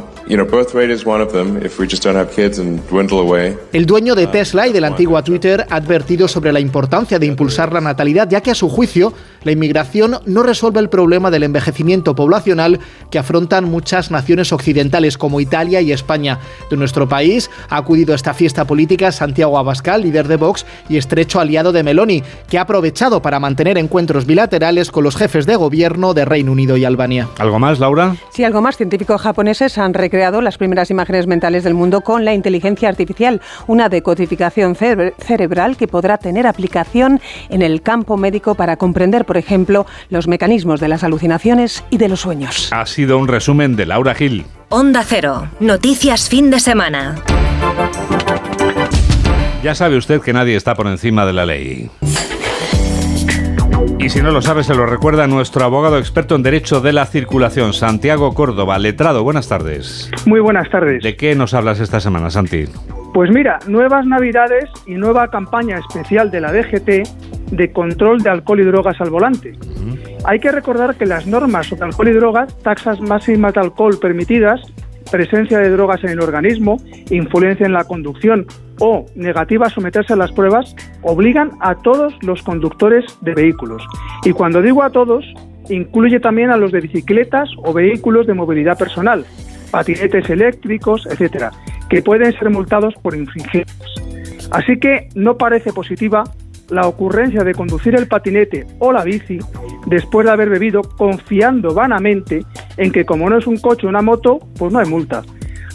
[3.72, 7.24] el dueño de Tesla y de la antigua Twitter ha advertido sobre la importancia de
[7.24, 11.44] impulsar la natalidad, ya que a su juicio la inmigración no resuelve el problema del
[11.44, 12.78] envejecimiento poblacional
[13.10, 16.40] que afrontan muchas naciones occidentales como Italia y España.
[16.70, 20.98] De nuestro país ha acudido a esta fiesta política Santiago Abascal, líder de Vox y
[20.98, 25.56] estrecho aliado de Meloni, que ha aprovechado para mantener encuentros bilaterales con los jefes de
[25.56, 27.28] gobierno de Reino Unido y Albania.
[27.38, 28.14] ¿Algo más, Laura?
[28.30, 28.76] Sí, algo más.
[28.76, 33.88] Científicos japoneses han recreado las primeras imágenes mentales del mundo con la inteligencia artificial, una
[33.88, 40.28] decodificación cerebral que podrá tener aplicación en el campo médico para comprender, por ejemplo, los
[40.28, 42.72] mecanismos de las alucinaciones y de los sueños.
[42.72, 44.44] Ha sido un resumen de Laura Gil.
[44.68, 47.14] Onda Cero, noticias fin de semana.
[49.62, 51.90] Ya sabe usted que nadie está por encima de la ley.
[54.00, 57.04] Y si no lo sabe, se lo recuerda nuestro abogado experto en Derecho de la
[57.04, 58.78] Circulación, Santiago Córdoba.
[58.78, 60.08] Letrado, buenas tardes.
[60.24, 61.02] Muy buenas tardes.
[61.02, 62.66] ¿De qué nos hablas esta semana, Santi?
[63.12, 68.60] Pues mira, nuevas navidades y nueva campaña especial de la DGT de control de alcohol
[68.60, 69.58] y drogas al volante.
[70.24, 74.60] Hay que recordar que las normas sobre alcohol y drogas, taxas máximas de alcohol permitidas,
[75.10, 76.78] presencia de drogas en el organismo,
[77.10, 78.46] influencia en la conducción
[78.80, 83.82] o negativa a someterse a las pruebas obligan a todos los conductores de vehículos.
[84.24, 85.24] Y cuando digo a todos,
[85.68, 89.24] incluye también a los de bicicletas o vehículos de movilidad personal,
[89.70, 91.52] patinetes eléctricos, etcétera,
[91.90, 93.94] que pueden ser multados por infringirlos.
[94.50, 96.24] Así que no parece positiva
[96.70, 99.38] la ocurrencia de conducir el patinete o la bici
[99.86, 102.44] después de haber bebido confiando vanamente
[102.76, 105.22] en que como no es un coche o una moto, pues no hay multa.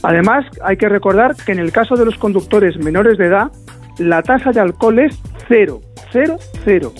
[0.03, 3.51] Además, hay que recordar que en el caso de los conductores menores de edad,
[3.97, 5.81] la tasa de alcohol es cero,
[6.11, 6.93] cero, cero,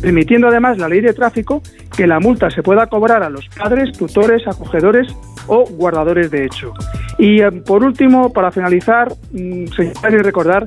[0.00, 1.62] permitiendo además la ley de tráfico
[1.96, 5.06] que la multa se pueda cobrar a los padres, tutores, acogedores
[5.46, 6.72] o guardadores de hecho.
[7.18, 10.64] Y eh, por último, para finalizar, mm, señalar y recordar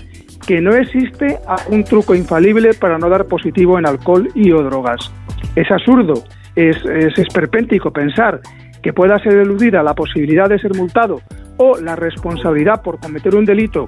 [0.49, 1.37] que no existe
[1.69, 5.13] un truco infalible para no dar positivo en alcohol y o drogas.
[5.55, 6.23] Es absurdo,
[6.55, 8.41] es, es esperpéntico pensar
[8.81, 11.21] que pueda ser eludida la posibilidad de ser multado
[11.57, 13.85] o la responsabilidad por cometer un delito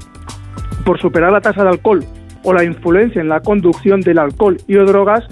[0.85, 2.05] por superar la tasa de alcohol
[2.43, 5.25] o la influencia en la conducción del alcohol y o drogas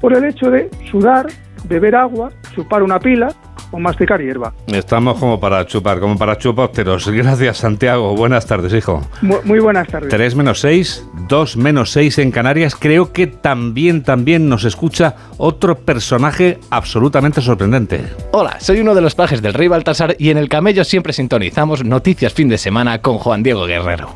[0.00, 1.26] por el hecho de sudar,
[1.68, 3.28] beber agua, chupar una pila
[3.74, 4.52] o masticar hierba.
[4.68, 7.08] Estamos como para chupar, como para chupópteros.
[7.10, 8.14] Gracias, Santiago.
[8.14, 9.02] Buenas tardes, hijo.
[9.20, 10.08] Muy, buenas tardes.
[10.10, 12.76] 3 menos 6, 2 menos 6 en Canarias.
[12.78, 18.04] Creo que también, también nos escucha otro personaje absolutamente sorprendente.
[18.32, 21.84] Hola, soy uno de los pajes del Rey Baltasar y en el camello siempre sintonizamos
[21.84, 24.14] Noticias Fin de Semana con Juan Diego Guerrero.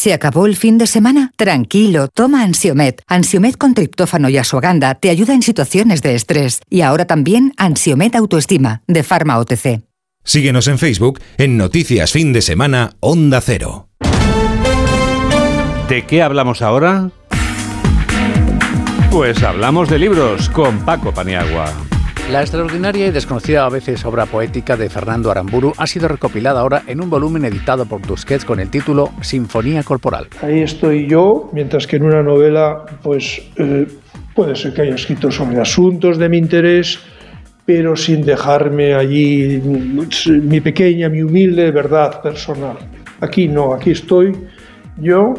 [0.00, 1.30] ¿Se acabó el fin de semana?
[1.36, 3.02] Tranquilo, toma Ansiomet.
[3.06, 6.62] Ansiomet con triptófano y asuaganda te ayuda en situaciones de estrés.
[6.70, 9.82] Y ahora también Ansiomet Autoestima, de Pharma OTC.
[10.24, 13.90] Síguenos en Facebook en Noticias Fin de Semana Onda Cero.
[15.90, 17.10] ¿De qué hablamos ahora?
[19.10, 21.89] Pues hablamos de libros con Paco Paniagua.
[22.28, 26.82] La extraordinaria y desconocida a veces obra poética de Fernando Aramburu ha sido recopilada ahora
[26.86, 30.28] en un volumen editado por Tusquets con el título Sinfonía Corporal.
[30.42, 33.86] Ahí estoy yo, mientras que en una novela, pues eh,
[34.34, 37.00] puede ser que haya escrito sobre asuntos de mi interés,
[37.64, 39.60] pero sin dejarme allí
[40.42, 42.76] mi pequeña, mi humilde verdad personal.
[43.20, 44.34] Aquí no, aquí estoy
[44.98, 45.34] yo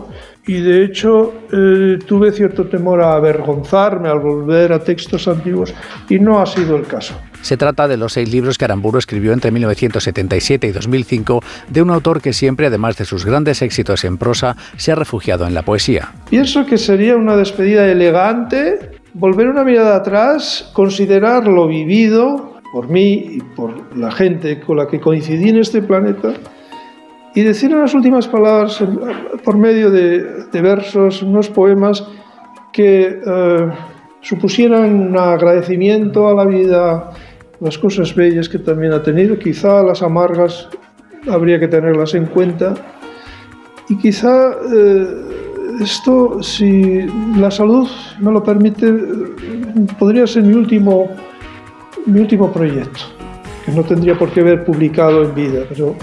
[0.48, 5.74] y de hecho eh, tuve cierto temor a avergonzarme al volver a textos antiguos
[6.10, 7.16] y no ha sido el caso.
[7.42, 11.90] Se trata de los seis libros que Aramburu escribió entre 1977 y 2005 de un
[11.90, 15.64] autor que siempre, además de sus grandes éxitos en prosa, se ha refugiado en la
[15.64, 16.12] poesía.
[16.30, 23.14] Pienso que sería una despedida elegante volver una mirada atrás, considerar lo vivido por mí
[23.14, 26.34] y por la gente con la que coincidí en este planeta
[27.34, 28.84] y decir unas últimas palabras
[29.44, 32.06] por medio de, versos, unos poemas
[32.74, 33.70] que eh,
[34.22, 37.12] supusieran un agradecimiento a la vida,
[37.60, 40.70] las cosas bellas que también ha tenido, quizá las amargas
[41.30, 42.74] habría que tenerlas en cuenta.
[43.88, 45.08] Y quizá eh,
[45.82, 47.06] esto, si
[47.38, 48.94] la salud me lo permite,
[49.98, 51.10] podría ser mi último,
[52.06, 53.00] mi último proyecto,
[53.66, 55.96] que no tendría por qué haber publicado en vida, pero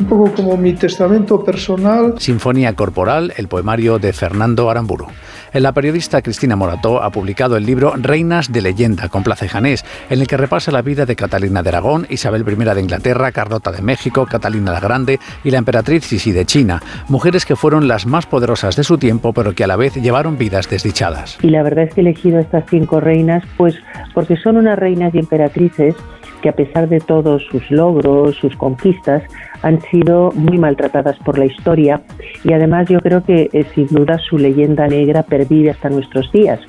[0.00, 2.14] un poco como mi testamento personal.
[2.18, 5.06] Sinfonía Corporal, el poemario de Fernando Aramburu.
[5.52, 10.20] La periodista Cristina Morató ha publicado el libro Reinas de Leyenda con Plaza Janés, en
[10.20, 13.82] el que repasa la vida de Catalina de Aragón, Isabel I de Inglaterra, Carlota de
[13.82, 18.26] México, Catalina la Grande y la emperatriz Sisi de China, mujeres que fueron las más
[18.26, 21.36] poderosas de su tiempo, pero que a la vez llevaron vidas desdichadas.
[21.42, 23.74] Y la verdad es que he elegido estas cinco reinas, pues
[24.14, 25.94] porque son unas reinas y emperatrices
[26.40, 29.22] que a pesar de todos sus logros, sus conquistas,
[29.62, 32.02] han sido muy maltratadas por la historia.
[32.44, 36.60] Y además yo creo que eh, sin duda su leyenda negra pervive hasta nuestros días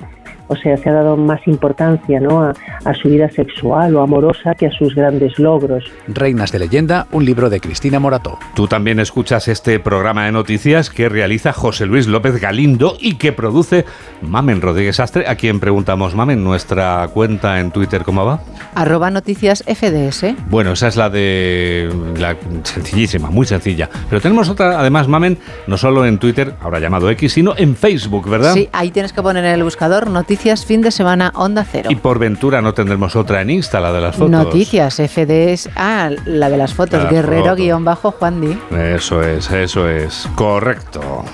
[0.48, 2.42] o sea, se ha dado más importancia ¿no?
[2.42, 5.84] a, su vida sexual o amorosa que a sus grandes logros.
[6.08, 8.38] Reinas de leyenda, un libro de Cristina Morato.
[8.54, 13.32] Tú también escuchas este programa de noticias que realiza José Luis López Galindo y que
[13.32, 13.84] produce
[14.20, 18.40] Mamen Rodríguez Astre, a quien preguntamos, Mamen, nuestra cuenta en Twitter, ¿cómo va?
[18.74, 20.34] Arroba noticias FDS.
[20.50, 23.88] Bueno, esa es la de la sencillísima, muy sencilla.
[24.08, 28.28] Pero tenemos otra, además, Mamen, no solo en Twitter, ahora llamado X, sino en Facebook,
[28.28, 28.54] ¿verdad?
[28.54, 31.90] Sí, ahí tienes que poner en el buscador noticias fin de semana Onda Cero.
[31.90, 34.30] Y por ventura no tendremos otra en Insta, la de las fotos.
[34.30, 35.70] Noticias, FDS.
[35.76, 37.08] Ah, la de las fotos.
[37.10, 38.58] Guerrero-Juan Di.
[38.76, 40.28] Eso es, eso es.
[40.34, 41.24] Correcto.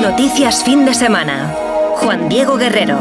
[0.00, 1.54] Noticias fin de semana.
[1.96, 2.98] Juan Diego Guerrero.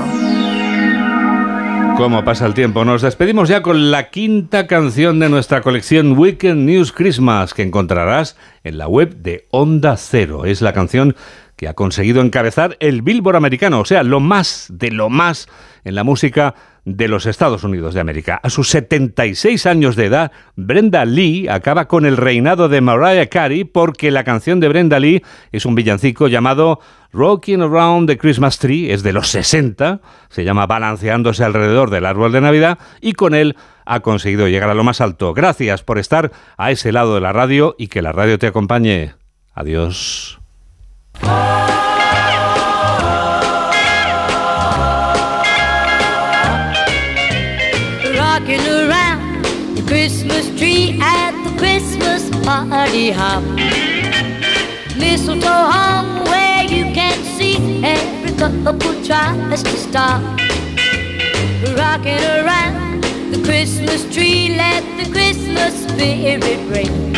[1.97, 2.83] ¿Cómo pasa el tiempo?
[2.83, 8.37] Nos despedimos ya con la quinta canción de nuestra colección Weekend News Christmas que encontrarás
[8.63, 10.45] en la web de Onda Cero.
[10.45, 11.15] Es la canción
[11.61, 15.47] que ha conseguido encabezar el Billboard americano, o sea, lo más de lo más
[15.83, 16.55] en la música
[16.85, 18.39] de los Estados Unidos de América.
[18.41, 23.63] A sus 76 años de edad, Brenda Lee acaba con el reinado de Mariah Carey
[23.63, 26.79] porque la canción de Brenda Lee es un villancico llamado
[27.13, 32.31] Rocking Around the Christmas Tree, es de los 60, se llama Balanceándose alrededor del árbol
[32.31, 33.55] de Navidad y con él
[33.85, 35.35] ha conseguido llegar a lo más alto.
[35.35, 39.13] Gracias por estar a ese lado de la radio y que la radio te acompañe.
[39.53, 40.40] Adiós.
[41.19, 41.35] Rocking
[48.67, 49.43] around
[49.75, 53.43] the Christmas tree at the Christmas party hop.
[54.97, 60.21] Mistletoe hung where you can see every couple tries to stop.
[61.77, 67.15] Rocking around the Christmas tree, let the Christmas spirit ring.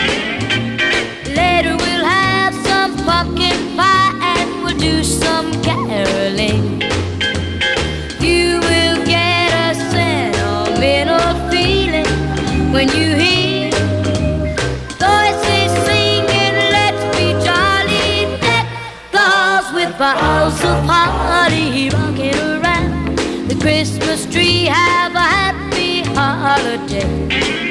[19.97, 24.65] Boughs of holly rocking around the Christmas tree.
[24.65, 27.62] Have a happy holiday.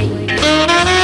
[0.00, 0.97] Old-fashioned